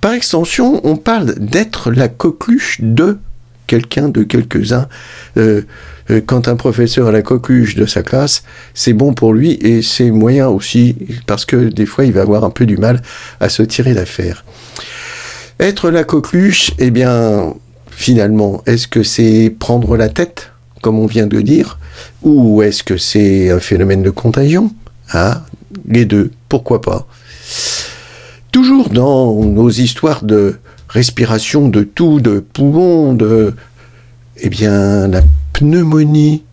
Par 0.00 0.14
extension, 0.14 0.80
on 0.82 0.96
parle 0.96 1.38
d'être 1.38 1.92
la 1.92 2.08
coqueluche 2.08 2.80
de 2.80 3.18
quelqu'un, 3.72 4.10
de 4.10 4.22
quelques-uns. 4.22 4.86
Euh, 5.38 5.62
euh, 6.10 6.20
quand 6.26 6.46
un 6.46 6.56
professeur 6.56 7.06
a 7.06 7.10
la 7.10 7.22
coqueluche 7.22 7.74
de 7.74 7.86
sa 7.86 8.02
classe, 8.02 8.42
c'est 8.74 8.92
bon 8.92 9.14
pour 9.14 9.32
lui 9.32 9.52
et 9.62 9.80
c'est 9.80 10.10
moyen 10.10 10.48
aussi, 10.48 10.94
parce 11.26 11.46
que 11.46 11.56
des 11.56 11.86
fois 11.86 12.04
il 12.04 12.12
va 12.12 12.20
avoir 12.20 12.44
un 12.44 12.50
peu 12.50 12.66
du 12.66 12.76
mal 12.76 13.00
à 13.40 13.48
se 13.48 13.62
tirer 13.62 13.94
d'affaire. 13.94 14.44
Être 15.58 15.88
la 15.90 16.04
coqueluche, 16.04 16.72
eh 16.78 16.90
bien, 16.90 17.54
finalement 17.90 18.62
Est-ce 18.66 18.88
que 18.88 19.02
c'est 19.02 19.54
prendre 19.58 19.96
la 19.96 20.10
tête, 20.10 20.50
comme 20.82 20.98
on 20.98 21.06
vient 21.06 21.26
de 21.26 21.40
dire, 21.40 21.78
ou 22.22 22.60
est-ce 22.60 22.82
que 22.82 22.98
c'est 22.98 23.50
un 23.50 23.60
phénomène 23.60 24.02
de 24.02 24.10
contagion? 24.10 24.70
Ah, 25.12 25.44
les 25.88 26.04
deux, 26.04 26.30
pourquoi 26.50 26.82
pas? 26.82 27.06
Toujours 28.50 28.90
dans 28.90 29.34
nos 29.42 29.70
histoires 29.70 30.24
de 30.24 30.56
respiration, 30.92 31.68
de 31.68 31.82
tout, 31.82 32.20
de 32.20 32.40
poumons, 32.40 33.14
de... 33.14 33.54
Eh 34.36 34.48
bien, 34.48 35.08
la 35.08 35.22
pneumonie. 35.52 36.44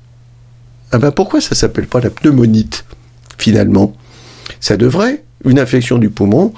Ah 0.91 0.97
ben 0.97 1.11
pourquoi 1.11 1.39
ça 1.41 1.55
s'appelle 1.55 1.87
pas 1.87 2.01
la 2.01 2.09
pneumonite, 2.09 2.85
finalement? 3.37 3.93
Ça 4.59 4.75
devrait, 4.75 5.23
une 5.45 5.59
infection 5.59 5.97
du 5.97 6.09
poumon, 6.09 6.53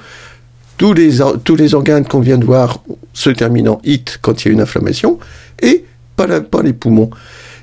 tous 0.77 0.93
les, 0.93 1.73
organes 1.73 2.05
qu'on 2.05 2.21
vient 2.21 2.39
de 2.39 2.45
voir 2.45 2.81
se 3.13 3.29
terminant 3.29 3.79
it 3.83 4.17
quand 4.21 4.43
il 4.43 4.47
y 4.47 4.51
a 4.51 4.53
une 4.53 4.61
inflammation, 4.61 5.19
et 5.61 5.85
pas, 6.15 6.41
pas 6.41 6.63
les 6.63 6.73
poumons. 6.73 7.11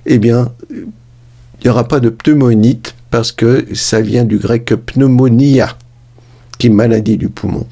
Eh 0.07 0.19
bien, 0.19 0.53
il 0.71 0.87
n'y 1.65 1.71
aura 1.71 1.89
pas 1.89 1.99
de 1.99 2.11
pneumonite 2.11 2.95
parce 3.11 3.33
que 3.33 3.67
ça 3.75 4.01
vient 4.01 4.25
du 4.25 4.39
grec 4.39 4.73
pneumonia, 4.87 5.77
qui 6.59 6.69
est 6.69 6.71
maladie 6.71 7.17
du 7.17 7.29
poumon. 7.29 7.67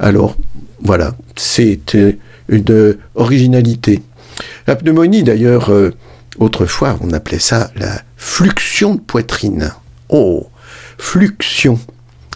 Alors, 0.00 0.36
voilà, 0.82 1.14
c'est 1.36 1.94
euh, 1.94 2.12
une 2.48 2.96
originalité. 3.14 4.02
La 4.66 4.76
pneumonie, 4.76 5.22
d'ailleurs, 5.22 5.70
euh, 5.70 5.94
autrefois, 6.38 6.98
on 7.00 7.12
appelait 7.12 7.38
ça 7.38 7.70
la 7.76 8.02
fluxion 8.16 8.96
de 8.96 9.00
poitrine. 9.00 9.72
Oh, 10.08 10.48
fluxion, 10.98 11.78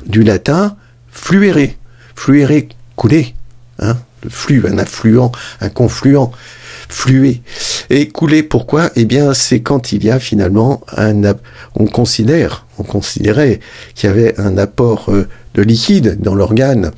du 0.06 0.22
latin 0.22 0.76
fluere 1.10 1.74
fluere, 2.20 2.68
couler, 2.96 3.34
hein, 3.78 3.96
le 4.22 4.28
flux, 4.28 4.66
un 4.68 4.76
affluent, 4.76 5.32
un 5.62 5.70
confluent, 5.70 6.32
fluer. 6.88 7.40
Et 7.88 8.08
couler, 8.08 8.42
pourquoi? 8.42 8.90
Eh 8.94 9.06
bien, 9.06 9.32
c'est 9.32 9.60
quand 9.60 9.92
il 9.92 10.04
y 10.04 10.10
a 10.10 10.20
finalement 10.20 10.82
un, 10.96 11.22
on 11.74 11.86
considère, 11.86 12.66
on 12.78 12.82
considérait 12.82 13.60
qu'il 13.94 14.08
y 14.08 14.12
avait 14.12 14.38
un 14.38 14.58
apport 14.58 15.06
euh, 15.08 15.28
de 15.54 15.62
liquide 15.62 16.20
dans 16.20 16.34
l'organe 16.34 16.90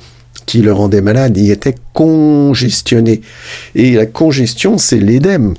qui 0.45 0.61
le 0.61 0.73
rendait 0.73 1.01
malade, 1.01 1.37
il 1.37 1.51
était 1.51 1.75
congestionné. 1.93 3.21
Et 3.75 3.93
la 3.93 4.05
congestion, 4.05 4.77
c'est 4.77 4.99
l'édème. 4.99 5.53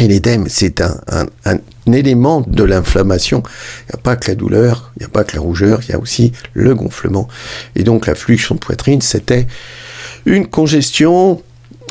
Et 0.00 0.08
l'édème, 0.08 0.46
c'est 0.48 0.80
un, 0.80 0.96
un, 1.44 1.58
élément 1.92 2.42
de 2.46 2.64
l'inflammation. 2.64 3.42
Il 3.82 3.94
n'y 3.94 4.00
a 4.00 4.02
pas 4.02 4.16
que 4.16 4.28
la 4.30 4.34
douleur, 4.34 4.92
il 4.96 5.00
n'y 5.00 5.06
a 5.06 5.08
pas 5.08 5.24
que 5.24 5.34
la 5.36 5.40
rougeur, 5.40 5.80
il 5.82 5.90
y 5.90 5.94
a 5.94 5.98
aussi 5.98 6.32
le 6.52 6.74
gonflement. 6.74 7.28
Et 7.76 7.82
donc 7.82 8.06
la 8.06 8.14
fluxion 8.14 8.56
de 8.56 8.60
poitrine, 8.60 9.00
c'était 9.00 9.46
une 10.26 10.46
congestion 10.46 11.42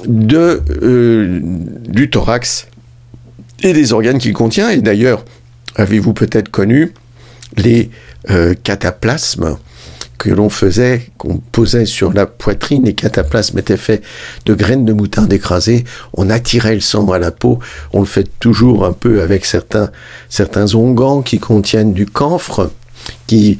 de, 0.05 0.61
euh, 0.83 1.39
du 1.87 2.09
thorax 2.09 2.67
et 3.63 3.73
des 3.73 3.93
organes 3.93 4.19
qu'il 4.19 4.33
contient. 4.33 4.69
Et 4.69 4.81
d'ailleurs, 4.81 5.25
avez-vous 5.75 6.13
peut-être 6.13 6.49
connu 6.49 6.93
les 7.57 7.89
euh, 8.29 8.53
cataplasmes 8.63 9.57
que 10.17 10.29
l'on 10.29 10.49
faisait, 10.49 11.09
qu'on 11.17 11.37
posait 11.37 11.85
sur 11.85 12.13
la 12.13 12.25
poitrine, 12.25 12.85
les 12.85 12.93
cataplasmes 12.93 13.59
étaient 13.59 13.77
faits 13.77 14.03
de 14.45 14.53
graines 14.53 14.85
de 14.85 14.93
moutarde 14.93 15.31
écrasées, 15.31 15.83
on 16.13 16.29
attirait 16.29 16.75
le 16.75 16.81
sang 16.81 17.11
à 17.11 17.19
la 17.19 17.31
peau, 17.31 17.59
on 17.93 17.99
le 17.99 18.05
fait 18.05 18.29
toujours 18.39 18.85
un 18.85 18.93
peu 18.93 19.21
avec 19.21 19.45
certains, 19.45 19.91
certains 20.29 20.75
onguents 20.75 21.21
qui 21.21 21.39
contiennent 21.39 21.93
du 21.93 22.05
camphre, 22.05 22.71
qui 23.27 23.59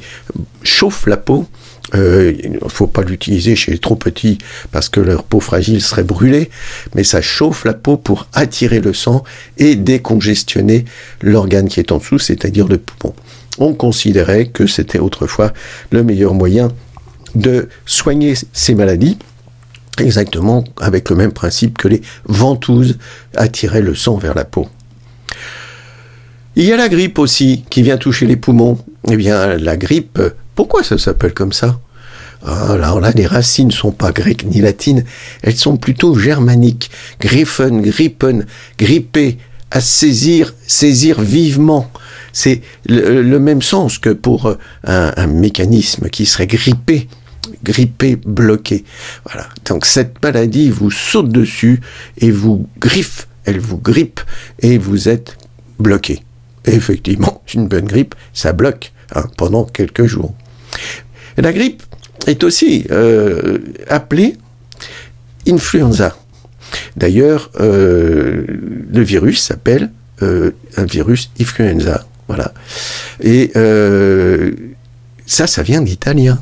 chauffent 0.62 1.06
la 1.06 1.16
peau, 1.16 1.46
Euh, 1.94 2.34
il 2.42 2.52
ne 2.52 2.68
faut 2.68 2.88
pas 2.88 3.02
l'utiliser 3.02 3.54
chez 3.54 3.70
les 3.70 3.78
trop 3.78 3.94
petits 3.94 4.38
parce 4.72 4.88
que 4.88 5.00
leur 5.00 5.22
peau 5.22 5.38
fragile 5.38 5.80
serait 5.80 6.02
brûlée, 6.02 6.50
mais 6.94 7.04
ça 7.04 7.22
chauffe 7.22 7.64
la 7.64 7.74
peau 7.74 7.96
pour 7.96 8.26
attirer 8.32 8.80
le 8.80 8.92
sang 8.92 9.22
et 9.58 9.76
décongestionner 9.76 10.84
l'organe 11.22 11.68
qui 11.68 11.78
est 11.78 11.92
en 11.92 11.98
dessous, 11.98 12.18
c'est-à-dire 12.18 12.66
le 12.66 12.78
poumon. 12.78 13.14
On 13.58 13.74
considérait 13.74 14.46
que 14.46 14.66
c'était 14.66 14.98
autrefois 14.98 15.52
le 15.90 16.02
meilleur 16.02 16.34
moyen 16.34 16.68
de 17.34 17.68
soigner 17.84 18.34
ces 18.52 18.74
maladies, 18.74 19.18
exactement 19.98 20.64
avec 20.80 21.10
le 21.10 21.16
même 21.16 21.32
principe 21.32 21.78
que 21.78 21.88
les 21.88 22.02
ventouses 22.24 22.98
attiraient 23.34 23.82
le 23.82 23.94
sang 23.94 24.16
vers 24.16 24.34
la 24.34 24.44
peau. 24.44 24.68
Il 26.54 26.64
y 26.64 26.72
a 26.72 26.76
la 26.76 26.88
grippe 26.88 27.18
aussi 27.18 27.64
qui 27.68 27.82
vient 27.82 27.98
toucher 27.98 28.26
les 28.26 28.36
poumons. 28.36 28.78
Eh 29.10 29.16
bien, 29.16 29.58
la 29.58 29.76
grippe, 29.76 30.20
pourquoi 30.54 30.82
ça 30.82 30.96
s'appelle 30.96 31.34
comme 31.34 31.52
ça? 31.52 31.78
Ah, 32.44 32.72
alors 32.72 33.00
là, 33.00 33.12
les 33.14 33.26
racines 33.26 33.68
ne 33.68 33.72
sont 33.72 33.92
pas 33.92 34.12
grecques 34.12 34.44
ni 34.44 34.60
latines, 34.60 35.04
elles 35.42 35.56
sont 35.56 35.76
plutôt 35.76 36.14
germaniques. 36.14 36.90
Griffen, 37.20 37.82
grippen, 37.82 38.46
gripper, 38.78 39.38
à 39.70 39.80
saisir, 39.80 40.54
saisir 40.66 41.20
vivement. 41.20 41.90
C'est 42.36 42.60
le, 42.86 43.38
même 43.38 43.62
sens 43.62 43.98
que 43.98 44.10
pour 44.10 44.44
euh, 44.46 44.56
un, 44.84 45.26
mécanisme 45.26 46.10
qui 46.10 46.26
serait 46.26 46.46
grippé, 46.46 47.08
grippé, 47.64 48.16
bloqué. 48.16 48.84
Voilà. 49.24 49.48
Donc 49.64 49.86
cette 49.86 50.22
maladie 50.22 50.68
vous 50.68 50.90
saute 50.90 51.30
dessus 51.30 51.80
et 52.18 52.30
vous 52.30 52.68
griffe, 52.78 53.26
elle 53.46 53.58
vous 53.58 53.78
grippe 53.78 54.20
et 54.60 54.76
vous 54.76 55.08
êtes 55.08 55.38
bloqué 55.78 56.20
effectivement, 56.66 57.42
une 57.54 57.68
bonne 57.68 57.86
grippe, 57.86 58.14
ça 58.34 58.52
bloque 58.52 58.92
hein, 59.14 59.24
pendant 59.38 59.64
quelques 59.64 60.04
jours. 60.04 60.34
la 61.38 61.54
grippe 61.54 61.84
est 62.26 62.44
aussi 62.44 62.84
euh, 62.90 63.60
appelée 63.88 64.36
influenza. 65.48 66.14
D'ailleurs, 66.98 67.50
euh, 67.60 68.44
le 68.92 69.00
virus 69.00 69.40
s'appelle 69.40 69.90
un 70.20 70.84
virus 70.84 71.30
influenza. 71.40 72.04
Voilà. 72.28 72.52
Et 73.20 73.52
ça, 75.26 75.46
ça 75.46 75.62
vient 75.62 75.82
d'italien. 75.82 76.38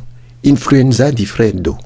Influenza 0.46 1.10
di 1.10 1.26
freddo. 1.26 1.76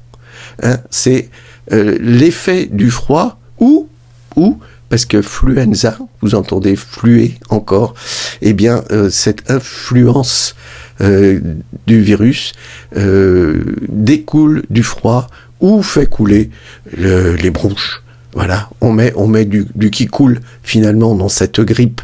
Hein, 0.63 0.79
c'est 0.91 1.31
l'effet 1.71 2.67
du 2.67 2.91
froid 2.91 3.39
ou, 3.59 3.89
ou 4.37 4.59
parce 4.89 5.05
que 5.05 5.23
fluenza, 5.23 5.99
vous 6.23 6.35
entendez 6.35 6.77
fluer 6.77 7.35
encore, 7.51 7.95
eh 8.41 8.53
bien 8.53 8.85
euh, 8.91 9.11
cette 9.11 9.51
influence 9.51 10.55
euh, 11.01 11.41
du 11.87 12.01
virus 12.01 12.53
euh, 12.97 13.63
découle 13.89 14.65
du 14.71 14.83
froid 14.83 15.29
ou 15.61 15.83
fait 15.83 16.07
couler 16.07 16.51
les 16.97 17.51
bronches. 17.51 18.03
Voilà, 18.35 18.69
on 18.81 18.93
met, 18.93 19.45
du, 19.47 19.67
qui 19.91 20.07
coule 20.07 20.41
finalement 20.63 21.15
dans 21.15 21.29
cette 21.29 21.61
grippe. 21.61 22.03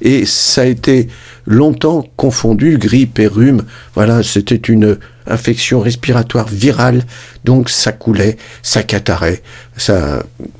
Et 0.00 0.24
ça 0.24 0.62
a 0.62 0.64
été 0.64 1.08
longtemps 1.46 2.08
confondu, 2.16 2.78
grippe 2.78 3.18
et 3.18 3.26
rhume. 3.26 3.64
Voilà, 3.94 4.22
c'était 4.22 4.56
une 4.56 4.98
infection 5.26 5.80
respiratoire 5.80 6.48
virale, 6.48 7.04
donc 7.44 7.68
ça 7.68 7.92
coulait, 7.92 8.38
ça 8.62 8.82
catarait, 8.82 9.42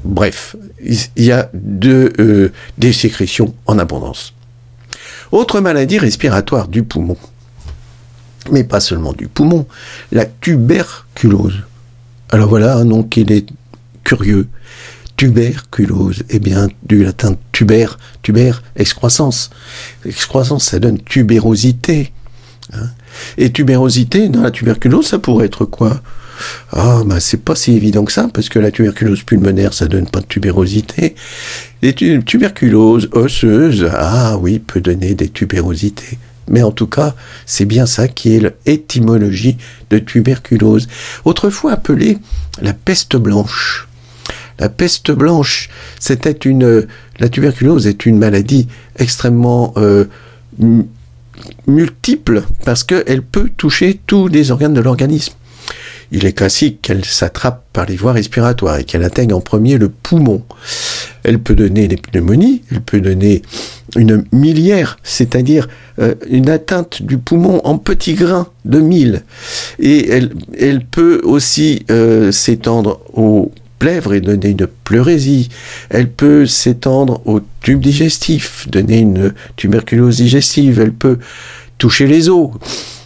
bref, 0.05 0.57
il 0.85 1.25
y 1.25 1.33
a 1.33 1.51
de, 1.55 2.13
euh, 2.21 2.53
des 2.77 2.93
sécrétions 2.93 3.55
en 3.65 3.79
abondance. 3.79 4.35
Autre 5.33 5.61
maladie 5.61 5.99
respiratoire 5.99 6.69
du 6.69 6.83
poumon, 6.83 7.17
mais 8.51 8.65
pas 8.65 8.81
seulement 8.81 9.15
du 9.15 9.27
poumon, 9.27 9.67
la 10.13 10.27
tuberculose. 10.27 11.63
Alors 12.31 12.49
voilà 12.49 12.77
un 12.77 12.85
nom 12.85 13.03
qui 13.03 13.21
est 13.21 13.47
curieux 14.05 14.49
tuberculose 15.19 16.23
Eh 16.31 16.39
bien, 16.39 16.69
du 16.85 17.05
latin 17.05 17.37
tuber, 17.53 17.89
tuber, 18.23 18.53
excroissance. 18.77 19.51
Excroissance, 20.07 20.65
ça 20.65 20.79
donne 20.79 20.99
tubérosité. 21.03 22.13
Hein. 22.73 22.89
Et 23.37 23.51
tubérosité, 23.51 24.29
dans 24.29 24.43
la 24.43 24.53
tuberculose, 24.53 25.07
ça 25.07 25.19
pourrait 25.19 25.47
être 25.47 25.67
quoi? 25.67 26.01
Ah, 26.71 27.03
bah 27.05 27.19
c'est 27.19 27.43
pas 27.43 27.57
si 27.57 27.73
évident 27.73 28.05
que 28.05 28.13
ça, 28.13 28.29
parce 28.33 28.49
que 28.49 28.61
la 28.61 28.71
tuberculose 28.71 29.25
pulmonaire, 29.25 29.75
ça 29.75 29.87
donne 29.87 30.07
pas 30.07 30.21
de 30.21 30.27
tubérosité. 30.27 31.17
Les 31.83 31.95
tuberculoses 31.95 33.09
osseuses, 33.11 33.91
ah 33.93 34.39
oui, 34.39 34.61
peut 34.61 34.81
donner 34.81 35.15
des 35.15 35.29
tubérosités. 35.29 36.17
Mais 36.49 36.63
en 36.63 36.71
tout 36.71 36.87
cas, 36.87 37.17
c'est 37.45 37.65
bien 37.65 37.87
ça 37.87 38.07
qui 38.07 38.37
est 38.37 38.55
l'étymologie 38.67 39.57
de 39.91 39.99
tuberculose. 39.99 40.87
Autrefois 41.25 41.73
appelée 41.73 42.19
la 42.63 42.73
peste 42.73 43.17
blanche. 43.17 43.88
La 44.59 44.69
peste 44.69 45.11
blanche, 45.11 45.69
c'était 46.01 46.33
une, 46.33 46.87
la 47.19 47.29
tuberculose 47.29 47.87
est 47.87 48.07
une 48.07 48.19
maladie 48.19 48.69
extrêmement 48.99 49.73
euh, 49.77 50.05
multiple 51.67 52.45
parce 52.65 52.85
qu'elle 52.85 53.23
peut 53.23 53.51
toucher 53.57 54.01
tous 54.07 54.29
les 54.29 54.51
organes 54.51 54.75
de 54.75 54.81
l'organisme. 54.81 55.35
Il 56.11 56.25
est 56.25 56.33
classique 56.33 56.81
qu'elle 56.81 57.05
s'attrape 57.05 57.65
par 57.73 57.85
les 57.85 57.97
voies 57.97 58.13
respiratoires 58.13 58.79
et 58.79 58.85
qu'elle 58.85 59.05
atteigne 59.05 59.35
en 59.35 59.41
premier 59.41 59.77
le 59.77 59.91
poumon. 59.91 60.43
Elle 61.23 61.39
peut 61.39 61.55
donner 61.55 61.87
des 61.87 61.97
pneumonies, 61.97 62.63
elle 62.71 62.81
peut 62.81 63.01
donner 63.01 63.43
une 63.97 64.25
millière, 64.33 64.99
c'est-à-dire 65.03 65.69
euh, 65.99 66.15
une 66.31 66.49
atteinte 66.49 67.03
du 67.03 67.19
poumon 67.19 67.61
en 67.65 67.77
petits 67.77 68.15
grains 68.15 68.49
de 68.65 68.81
mille. 68.81 69.23
Et 69.79 70.09
elle, 70.09 70.31
elle 70.59 70.85
peut 70.85 71.21
aussi 71.25 71.85
euh, 71.91 72.33
s'étendre 72.33 73.01
au 73.13 73.53
plèvre 73.79 74.15
et 74.15 74.21
donner 74.21 74.51
une 74.51 74.67
pleurésie. 74.85 75.49
Elle 75.91 76.11
peut 76.11 76.47
s'étendre 76.47 77.21
au 77.27 77.41
tube 77.63 77.81
digestif, 77.81 78.69
donner 78.69 78.99
une 78.99 79.35
tuberculose 79.57 80.17
digestive. 80.17 80.81
Elle 80.81 80.93
peut 80.93 81.19
toucher 81.79 82.07
les 82.07 82.29
os, 82.29 82.51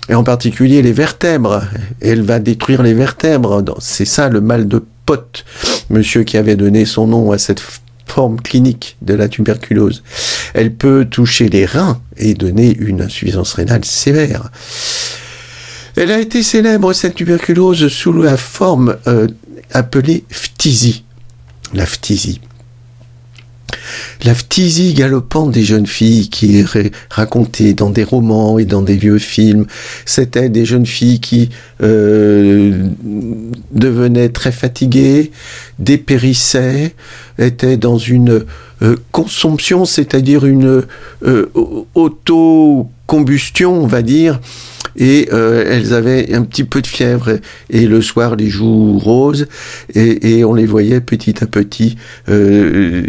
et 0.09 0.15
en 0.15 0.25
particulier 0.25 0.83
les 0.83 0.93
vertèbres. 0.93 1.63
Elle 2.01 2.23
va 2.23 2.39
détruire 2.39 2.83
les 2.83 2.95
vertèbres. 2.95 3.63
C'est 3.79 4.05
ça 4.05 4.29
le 4.29 4.41
mal 4.41 4.69
de 4.69 4.83
pote, 5.07 5.45
monsieur 5.91 6.23
qui 6.25 6.37
avait 6.37 6.57
donné 6.57 6.85
son 6.85 7.07
nom 7.07 7.33
à 7.33 7.39
cette 7.39 7.63
forme 8.07 8.41
clinique 8.41 8.97
de 9.03 9.15
la 9.15 9.29
tuberculose. 9.29 10.03
Elle 10.55 10.75
peut 10.75 11.07
toucher 11.11 11.49
les 11.49 11.65
reins 11.65 12.01
et 12.17 12.35
donner 12.35 12.77
une 12.79 13.03
insuffisance 13.03 13.55
rénale 13.55 13.85
sévère. 13.85 14.51
Elle 15.97 16.11
a 16.11 16.21
été 16.21 16.43
célèbre, 16.43 16.93
cette 16.93 17.15
tuberculose, 17.15 17.89
sous 17.89 18.13
la 18.13 18.37
forme 18.37 18.97
euh, 19.07 19.29
appelée 19.73 20.25
phtisie. 20.31 21.05
La 21.75 21.87
phtisie. 21.87 22.41
La 24.25 24.35
phtisie 24.35 24.95
galopante 24.95 25.51
des 25.51 25.65
jeunes 25.65 25.87
filles 25.87 26.29
qui 26.29 26.59
est 26.59 26.93
racontée 27.11 27.75
dans 27.75 27.91
des 27.91 28.05
romans 28.05 28.59
et 28.59 28.65
dans 28.65 28.83
des 28.83 28.97
vieux 28.97 29.19
films, 29.19 29.67
c'était 30.05 30.49
des 30.49 30.65
jeunes 30.65 30.87
filles 30.87 31.21
qui 31.21 31.51
euh, 31.83 32.89
devenaient 33.73 34.29
très 34.29 34.53
fatiguées, 34.53 35.33
dépérissaient, 35.79 36.95
étaient 37.39 37.77
dans 37.77 37.99
une 37.99 38.45
euh, 38.83 38.97
consomption, 39.11 39.85
c'est-à-dire 39.85 40.47
une 40.47 40.85
euh, 41.25 41.51
auto-combustion, 43.13 43.83
on 43.83 43.87
va 43.87 44.03
dire, 44.03 44.41
et 44.97 45.29
euh, 45.33 45.65
elles 45.69 45.95
avaient 45.95 46.35
un 46.35 46.43
petit 46.43 46.65
peu 46.65 46.83
de 46.83 46.87
fièvre 46.87 47.39
et, 47.71 47.87
le 47.87 48.01
soir 48.01 48.37
les 48.37 48.49
joues 48.49 48.99
roses 48.99 49.47
et, 49.95 50.45
on 50.45 50.55
les 50.55 50.67
voyait 50.67 51.01
petit 51.01 51.43
à 51.43 51.47
petit 51.47 51.97
euh, 52.29 53.03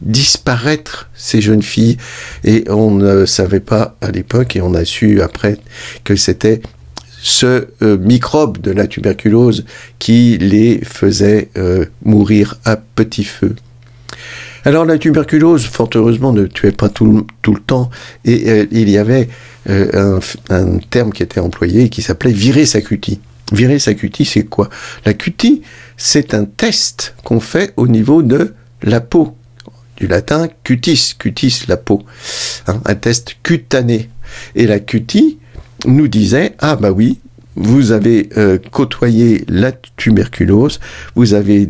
disparaître 0.00 1.10
ces 1.14 1.40
jeunes 1.40 1.62
filles 1.62 1.96
et 2.44 2.64
on 2.68 2.92
ne 2.92 3.26
savait 3.26 3.60
pas 3.60 3.96
à 4.00 4.10
l'époque 4.10 4.54
et 4.54 4.60
on 4.60 4.74
a 4.74 4.84
su 4.84 5.22
après 5.22 5.58
que 6.04 6.14
c'était 6.14 6.60
ce 7.20 7.68
euh, 7.82 7.98
microbe 7.98 8.60
de 8.60 8.70
la 8.70 8.86
tuberculose 8.86 9.64
qui 9.98 10.38
les 10.38 10.80
faisait 10.84 11.50
mourir 12.04 12.58
à 12.64 12.76
petit 12.76 13.24
feu. 13.24 13.54
Alors 14.64 14.84
la 14.84 14.98
tuberculose, 14.98 15.64
fort 15.64 15.90
heureusement, 15.94 16.32
ne 16.32 16.46
tuait 16.46 16.72
pas 16.72 16.88
tout, 16.88 17.26
le 17.46 17.60
temps 17.60 17.90
et 18.24 18.48
euh, 18.48 18.66
il 18.70 18.88
y 18.88 18.98
avait 18.98 19.28
un, 19.68 20.20
un, 20.50 20.78
terme 20.90 21.12
qui 21.12 21.22
était 21.22 21.40
employé 21.40 21.88
qui 21.88 22.02
s'appelait 22.02 22.32
virer 22.32 22.66
sa 22.66 22.80
cutie. 22.80 23.20
Virer 23.52 23.78
sa 23.78 23.92
c'est 24.24 24.44
quoi? 24.44 24.70
La 25.04 25.14
cutie, 25.14 25.62
c'est 25.96 26.32
un 26.32 26.44
test 26.44 27.14
qu'on 27.22 27.40
fait 27.40 27.74
au 27.76 27.86
niveau 27.86 28.22
de 28.22 28.54
la 28.82 29.00
peau 29.00 29.36
du 29.96 30.06
latin 30.06 30.48
cutis, 30.64 31.14
cutis, 31.18 31.64
la 31.68 31.76
peau, 31.76 32.02
hein, 32.66 32.80
un 32.84 32.94
test 32.94 33.36
cutané. 33.42 34.08
Et 34.54 34.66
la 34.66 34.80
cutie 34.80 35.38
nous 35.86 36.08
disait, 36.08 36.54
ah 36.58 36.76
bah 36.76 36.90
oui, 36.90 37.20
vous 37.54 37.92
avez 37.92 38.30
euh, 38.36 38.58
côtoyé 38.70 39.44
la 39.48 39.72
tuberculose, 39.72 40.80
vous 41.14 41.34
avez 41.34 41.68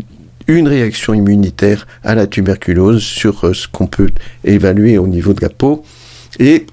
une 0.57 0.69
réaction 0.69 1.15
immunitaire 1.15 1.87
à 2.05 2.15
la 2.15 2.27
tuberculose 2.27 3.03
sur 3.03 3.47
euh, 3.47 3.55
ce 3.55 3.69
qu'on 3.69 3.87
peut 3.87 4.11
évaluer 4.45 4.99
au 4.99 5.07
niveau 5.07 5.33
de 5.33 5.41
la 5.41 5.49
peau, 5.49 5.85
et 6.39 6.67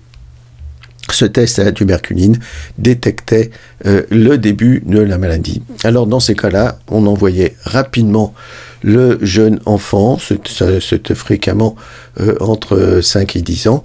ce 1.13 1.25
test 1.25 1.59
à 1.59 1.63
la 1.63 1.71
tuberculine 1.71 2.39
détectait 2.77 3.51
euh, 3.85 4.03
le 4.09 4.37
début 4.37 4.81
de 4.85 4.99
la 4.99 5.17
maladie. 5.17 5.61
Alors 5.83 6.07
dans 6.07 6.19
ces 6.19 6.35
cas-là, 6.35 6.79
on 6.89 7.05
envoyait 7.07 7.55
rapidement 7.63 8.33
le 8.81 9.17
jeune 9.21 9.59
enfant, 9.65 10.17
c'était 10.19 11.15
fréquemment 11.15 11.75
euh, 12.21 12.35
entre 12.39 12.99
5 13.01 13.35
et 13.35 13.41
10 13.41 13.67
ans, 13.67 13.83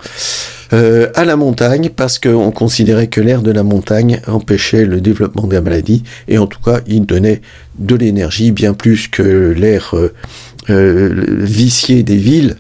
euh, 0.72 1.08
à 1.14 1.24
la 1.24 1.37
montagne 1.37 1.90
parce 1.94 2.20
qu'on 2.20 2.52
considérait 2.52 3.08
que 3.08 3.20
l'air 3.20 3.42
de 3.42 3.50
la 3.50 3.64
montagne 3.64 4.20
empêchait 4.28 4.87
le 4.87 5.00
développement 5.00 5.48
de 5.48 5.54
la 5.54 5.60
maladie 5.60 6.04
et 6.28 6.38
en 6.38 6.46
tout 6.46 6.60
cas 6.60 6.80
il 6.87 7.06
donnait 7.06 7.42
de 7.78 7.96
l'énergie 7.96 8.52
bien 8.52 8.72
plus 8.72 9.08
que 9.08 9.50
l'air 9.50 9.94
vicié 10.68 12.02
des 12.02 12.16
villes 12.16 12.56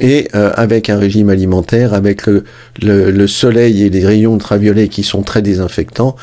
et 0.00 0.28
euh, 0.34 0.52
avec 0.54 0.90
un 0.90 0.98
régime 0.98 1.30
alimentaire, 1.30 1.94
avec 1.94 2.22
le, 2.26 3.26
soleil 3.26 3.82
et 3.82 3.90
les 3.90 4.04
rayons 4.04 4.34
ultraviolets 4.34 4.88
qui 4.88 5.02
sont 5.02 5.22
très 5.22 5.42
désinfectants, 5.42 6.16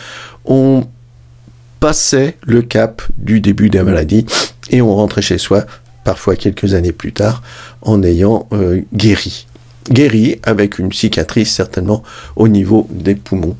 on 0.45 0.83
passait 1.79 2.37
le 2.45 2.61
cap 2.61 3.01
du 3.17 3.41
début 3.41 3.69
de 3.69 3.77
la 3.77 3.83
maladie 3.83 4.25
et 4.69 4.81
on 4.81 4.95
rentrait 4.95 5.21
chez 5.21 5.37
soi, 5.37 5.65
parfois 6.03 6.35
quelques 6.35 6.73
années 6.73 6.91
plus 6.91 7.13
tard, 7.13 7.41
en 7.81 8.03
ayant 8.03 8.47
euh, 8.53 8.81
guéri. 8.93 9.47
Guéri 9.91 10.39
avec 10.43 10.79
une 10.79 10.93
cicatrice 10.93 11.51
certainement 11.51 12.03
au 12.35 12.47
niveau 12.47 12.87
des 12.89 13.15
poumons. 13.15 13.57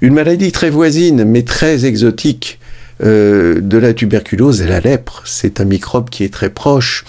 Une 0.00 0.14
maladie 0.14 0.52
très 0.52 0.70
voisine 0.70 1.24
mais 1.24 1.42
très 1.42 1.84
exotique 1.84 2.58
euh, 3.02 3.60
de 3.60 3.76
la 3.76 3.92
tuberculose 3.92 4.62
est 4.62 4.68
la 4.68 4.80
lèpre. 4.80 5.22
C'est 5.26 5.60
un 5.60 5.64
microbe 5.64 6.08
qui 6.08 6.24
est 6.24 6.32
très 6.32 6.48
proche 6.48 7.04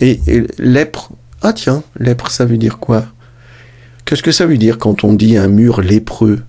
et, 0.00 0.20
lèpre, 0.58 1.10
ah 1.42 1.52
tiens, 1.52 1.82
lèpre, 1.98 2.30
ça 2.30 2.44
veut 2.44 2.58
dire 2.58 2.78
quoi? 2.78 3.06
Qu'est-ce 4.04 4.22
que 4.22 4.32
ça 4.32 4.46
veut 4.46 4.58
dire 4.58 4.78
quand 4.78 5.04
on 5.04 5.12
dit 5.12 5.36
un 5.36 5.48
mur 5.48 5.80
lépreux? 5.80 6.42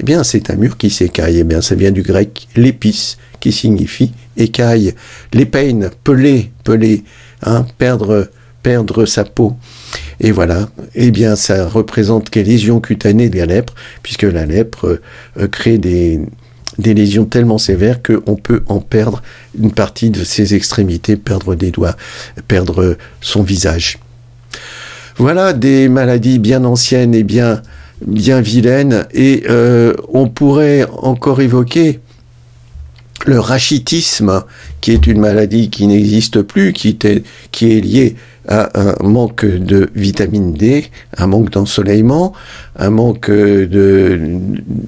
Eh 0.00 0.04
bien, 0.04 0.22
c'est 0.22 0.50
un 0.50 0.56
mur 0.56 0.76
qui 0.76 0.90
s'écaille. 0.90 1.38
Eh 1.38 1.44
bien, 1.44 1.60
ça 1.60 1.74
vient 1.74 1.90
du 1.90 2.02
grec 2.02 2.48
lépis, 2.54 3.16
qui 3.40 3.50
signifie 3.50 4.12
écaille. 4.36 4.94
L'épeine, 5.32 5.90
pelé, 6.04 6.52
pelé, 6.64 7.04
hein, 7.42 7.66
perdre, 7.78 8.28
perdre 8.62 9.06
sa 9.06 9.24
peau. 9.24 9.56
Et 10.20 10.30
voilà, 10.30 10.68
eh 10.94 11.10
bien, 11.10 11.34
ça 11.34 11.66
représente 11.66 12.34
les 12.34 12.44
lésions 12.44 12.80
cutanées 12.80 13.28
de 13.28 13.38
la 13.38 13.46
lèpre, 13.46 13.74
puisque 14.02 14.24
la 14.24 14.46
lèpre 14.46 15.00
euh, 15.38 15.48
crée 15.48 15.78
des, 15.78 16.20
des 16.78 16.94
lésions 16.94 17.24
tellement 17.24 17.58
sévères 17.58 18.02
qu'on 18.02 18.36
peut 18.36 18.62
en 18.66 18.80
perdre 18.80 19.22
une 19.58 19.72
partie 19.72 20.10
de 20.10 20.24
ses 20.24 20.54
extrémités, 20.54 21.16
perdre 21.16 21.54
des 21.54 21.70
doigts, 21.70 21.96
perdre 22.46 22.96
son 23.20 23.42
visage. 23.42 23.98
Voilà 25.18 25.52
des 25.52 25.88
maladies 25.88 26.38
bien 26.38 26.64
anciennes 26.64 27.12
et 27.12 27.24
bien, 27.24 27.60
bien 28.06 28.40
vilaines, 28.40 29.06
et 29.12 29.42
euh, 29.50 29.92
on 30.12 30.28
pourrait 30.28 30.86
encore 31.02 31.40
évoquer 31.40 31.98
le 33.26 33.40
rachitisme, 33.40 34.44
qui 34.80 34.92
est 34.92 35.08
une 35.08 35.18
maladie 35.18 35.70
qui 35.70 35.88
n'existe 35.88 36.42
plus, 36.42 36.72
qui, 36.72 36.96
est 37.02 37.80
liée 37.80 38.14
à 38.46 38.70
un 38.80 38.94
manque 39.02 39.44
de 39.44 39.90
vitamine 39.96 40.52
D, 40.52 40.86
un 41.16 41.26
manque 41.26 41.50
d'ensoleillement, 41.50 42.32
un 42.76 42.90
manque 42.90 43.28
de 43.28 44.38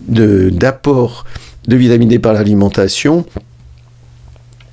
d'apport 0.09 1.25
de 1.67 1.75
vitamine 1.75 2.09
D 2.09 2.21
par 2.21 2.35
l'alimentation. 2.35 3.27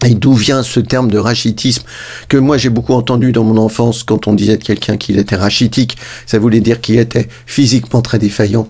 Et 0.06 0.14
d'où 0.14 0.34
vient 0.34 0.62
ce 0.64 0.80
terme 0.80 1.10
de 1.10 1.18
rachitisme 1.18 1.84
que 2.30 2.38
moi 2.38 2.58
j'ai 2.58 2.70
beaucoup 2.70 2.94
entendu 2.94 3.32
dans 3.32 3.44
mon 3.44 3.58
enfance 3.58 4.04
quand 4.04 4.28
on 4.28 4.34
disait 4.34 4.58
de 4.58 4.64
quelqu'un 4.64 4.96
qu'il 4.96 5.18
était 5.18 5.36
rachitique, 5.36 5.98
ça 6.26 6.38
voulait 6.38 6.60
dire 6.60 6.82
qu'il 6.82 7.00
était 7.00 7.28
physiquement 7.46 8.02
très 8.02 8.20
défaillant. 8.20 8.70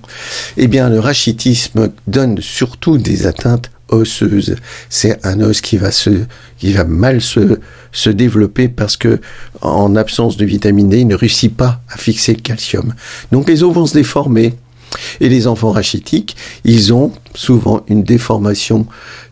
Eh 0.56 0.68
bien, 0.68 0.90
le 0.90 1.00
rachitisme 1.00 1.90
donne 2.08 2.40
surtout 2.42 2.98
des 2.98 3.28
atteintes 3.28 3.70
osseuses. 3.90 4.56
C'est 4.90 5.26
un 5.26 5.42
os 5.42 5.62
qui 5.62 5.78
va 5.78 5.92
se, 5.92 6.10
qui 6.58 6.74
va 6.74 6.84
mal 6.84 7.22
se, 7.22 7.60
se 7.92 8.10
développer 8.10 8.68
parce 8.68 8.98
que 8.98 9.20
en 9.62 9.96
absence 9.96 10.38
de 10.38 10.46
vitamine 10.46 10.90
D, 10.90 11.00
il 11.00 11.08
ne 11.08 11.16
réussit 11.16 11.56
pas 11.56 11.82
à 11.90 11.98
fixer 11.98 12.34
le 12.34 12.42
calcium. 12.42 12.94
Donc 13.32 13.48
les 13.48 13.64
os 13.64 13.74
vont 13.74 13.86
se 13.86 13.94
déformer. 13.94 14.54
Et 15.20 15.30
les 15.30 15.48
enfants 15.48 15.72
rachitiques, 15.72 16.36
ils 16.64 16.94
ont 16.94 17.12
souvent 17.34 17.84
une 17.88 18.04
déformation 18.04 18.86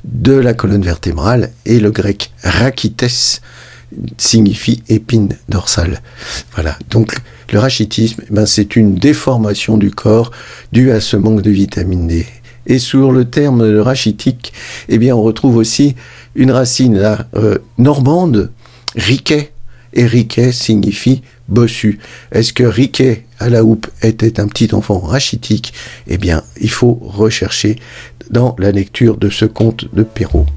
de 0.03 0.33
la 0.33 0.53
colonne 0.53 0.83
vertébrale 0.83 1.51
et 1.65 1.79
le 1.79 1.91
grec 1.91 2.31
rachites 2.43 3.41
signifie 4.17 4.83
épine 4.89 5.37
dorsale. 5.49 6.01
Voilà. 6.53 6.77
Donc 6.89 7.15
le 7.51 7.59
rachitisme, 7.59 8.23
eh 8.29 8.33
ben, 8.33 8.45
c'est 8.45 8.75
une 8.75 8.95
déformation 8.95 9.77
du 9.77 9.91
corps 9.91 10.31
due 10.71 10.91
à 10.91 10.99
ce 10.99 11.17
manque 11.17 11.41
de 11.41 11.51
vitamine 11.51 12.07
D. 12.07 12.25
Et 12.67 12.79
sur 12.79 13.11
le 13.11 13.25
terme 13.25 13.61
rachitique, 13.79 14.53
eh 14.89 14.97
bien, 14.97 15.15
on 15.15 15.21
retrouve 15.21 15.57
aussi 15.57 15.95
une 16.33 16.51
racine 16.51 16.99
euh, 17.35 17.57
normande, 17.77 18.51
riquet. 18.95 19.51
Et 19.97 20.05
riquet 20.05 20.51
signifie 20.51 21.21
bossu. 21.47 21.99
Est-ce 22.33 22.51
que 22.51 22.63
Riquet 22.63 23.24
à 23.39 23.49
la 23.49 23.63
houppe 23.63 23.87
était 24.01 24.39
un 24.39 24.47
petit 24.47 24.73
enfant 24.73 24.99
rachitique 24.99 25.73
Eh 26.07 26.17
bien, 26.17 26.43
il 26.59 26.69
faut 26.69 26.99
rechercher 27.01 27.77
dans 28.29 28.55
la 28.59 28.71
lecture 28.71 29.17
de 29.17 29.29
ce 29.29 29.45
conte 29.45 29.93
de 29.93 30.03
Perrault. 30.03 30.47